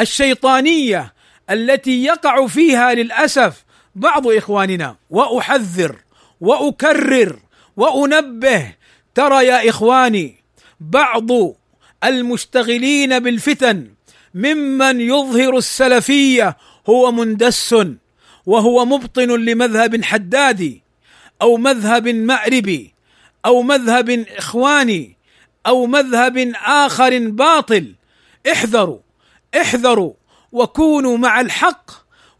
الشيطانيه 0.00 1.12
التي 1.50 2.04
يقع 2.04 2.46
فيها 2.46 2.94
للاسف 2.94 3.64
بعض 3.94 4.26
اخواننا 4.26 4.96
واحذر 5.10 5.96
واكرر 6.40 7.38
وانبه 7.76 8.72
ترى 9.14 9.46
يا 9.46 9.68
اخواني 9.70 10.36
بعض 10.80 11.26
المشتغلين 12.04 13.18
بالفتن 13.18 13.90
ممن 14.34 15.00
يظهر 15.00 15.56
السلفيه 15.56 16.56
هو 16.88 17.12
مندس 17.12 17.76
وهو 18.46 18.84
مبطن 18.84 19.40
لمذهب 19.44 20.04
حدادي 20.04 20.82
او 21.42 21.56
مذهب 21.56 22.08
مأربي 22.08 22.94
او 23.46 23.62
مذهب 23.62 24.10
اخواني 24.10 25.16
او 25.66 25.86
مذهب 25.86 26.52
اخر 26.64 27.18
باطل 27.30 27.94
احذروا 28.52 28.98
احذروا 29.60 30.12
وكونوا 30.56 31.16
مع 31.18 31.40
الحق 31.40 31.90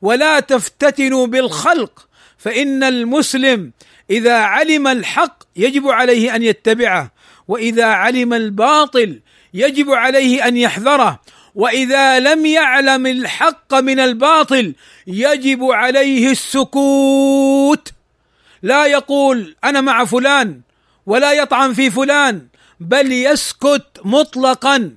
ولا 0.02 0.40
تفتتنوا 0.40 1.26
بالخلق 1.26 2.08
فان 2.38 2.82
المسلم 2.82 3.72
اذا 4.10 4.34
علم 4.34 4.86
الحق 4.86 5.42
يجب 5.56 5.88
عليه 5.88 6.36
ان 6.36 6.42
يتبعه 6.42 7.10
واذا 7.48 7.84
علم 7.84 8.32
الباطل 8.34 9.20
يجب 9.54 9.90
عليه 9.90 10.48
ان 10.48 10.56
يحذره 10.56 11.18
واذا 11.54 12.18
لم 12.20 12.46
يعلم 12.46 13.06
الحق 13.06 13.74
من 13.74 14.00
الباطل 14.00 14.74
يجب 15.06 15.64
عليه 15.64 16.30
السكوت 16.30 17.88
لا 18.62 18.86
يقول 18.86 19.56
انا 19.64 19.80
مع 19.80 20.04
فلان 20.04 20.60
ولا 21.06 21.32
يطعن 21.32 21.72
في 21.72 21.90
فلان 21.90 22.46
بل 22.80 23.12
يسكت 23.12 23.86
مطلقا 24.04 24.90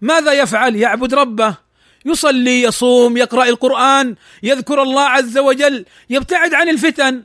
ماذا 0.00 0.32
يفعل 0.32 0.76
يعبد 0.76 1.14
ربه 1.14 1.67
يصلي 2.10 2.62
يصوم 2.62 3.16
يقرا 3.16 3.44
القران 3.44 4.14
يذكر 4.42 4.82
الله 4.82 5.02
عز 5.02 5.38
وجل 5.38 5.84
يبتعد 6.10 6.54
عن 6.54 6.68
الفتن 6.68 7.22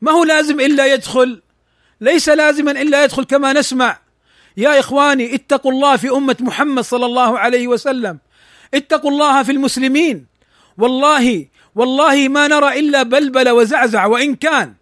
ما 0.00 0.12
هو 0.12 0.24
لازم 0.24 0.60
الا 0.60 0.86
يدخل 0.86 1.42
ليس 2.00 2.28
لازما 2.28 2.70
الا 2.70 3.04
يدخل 3.04 3.24
كما 3.24 3.52
نسمع 3.52 3.98
يا 4.56 4.78
اخواني 4.80 5.34
اتقوا 5.34 5.72
الله 5.72 5.96
في 5.96 6.10
امه 6.10 6.36
محمد 6.40 6.82
صلى 6.84 7.06
الله 7.06 7.38
عليه 7.38 7.68
وسلم 7.68 8.18
اتقوا 8.74 9.10
الله 9.10 9.42
في 9.42 9.52
المسلمين 9.52 10.26
والله 10.78 11.46
والله 11.74 12.28
ما 12.28 12.48
نرى 12.48 12.80
الا 12.80 13.02
بلبل 13.02 13.48
وزعزع 13.48 14.06
وان 14.06 14.34
كان 14.34 14.74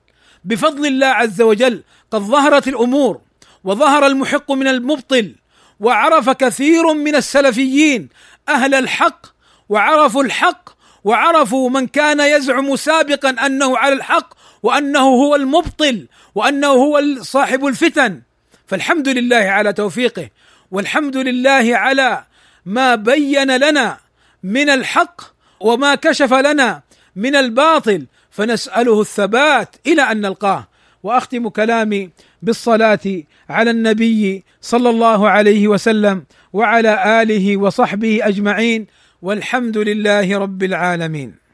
بفضل 0.45 0.87
الله 0.87 1.07
عز 1.07 1.43
وجل 1.43 1.83
قد 2.11 2.21
ظهرت 2.21 2.69
الامور 2.69 3.21
وظهر 3.65 4.07
المحق 4.07 4.53
من 4.53 4.69
المبطل 4.69 5.35
وعرف 5.81 6.31
كثير 6.31 6.93
من 6.95 7.15
السلفيين 7.17 8.09
اهل 8.49 8.75
الحق 8.75 9.27
وعرفوا 9.69 10.23
الحق 10.23 10.69
وعرفوا 11.05 11.71
من 11.71 11.87
كان 11.87 12.21
يزعم 12.21 12.77
سابقا 12.77 13.47
انه 13.47 13.79
على 13.79 13.95
الحق 13.95 14.35
وانه 14.63 15.01
هو 15.01 15.35
المبطل 15.35 16.07
وانه 16.35 16.67
هو 16.69 17.03
صاحب 17.21 17.67
الفتن 17.67 18.23
فالحمد 18.67 19.09
لله 19.09 19.37
على 19.37 19.73
توفيقه 19.73 20.29
والحمد 20.71 21.17
لله 21.17 21.77
على 21.77 22.25
ما 22.67 22.95
بين 22.95 23.57
لنا 23.57 23.99
من 24.43 24.71
الحق 24.71 25.21
وما 25.61 25.95
كشف 25.95 26.33
لنا 26.33 26.83
من 27.17 27.37
الباطل 27.37 28.07
فنساله 28.31 29.01
الثبات 29.01 29.77
الى 29.87 30.03
ان 30.03 30.21
نلقاه 30.21 30.69
واختم 31.03 31.49
كلامي 31.49 32.11
بالصلاه 32.43 33.23
على 33.51 33.71
النبي 33.71 34.45
صلى 34.61 34.91
الله 34.91 35.29
عليه 35.29 35.69
وسلم 35.69 36.25
وعلى 36.53 37.23
اله 37.23 37.57
وصحبه 37.57 38.19
اجمعين 38.23 38.87
والحمد 39.23 39.79
لله 39.79 40.39
رب 40.39 40.63
العالمين 40.63 41.37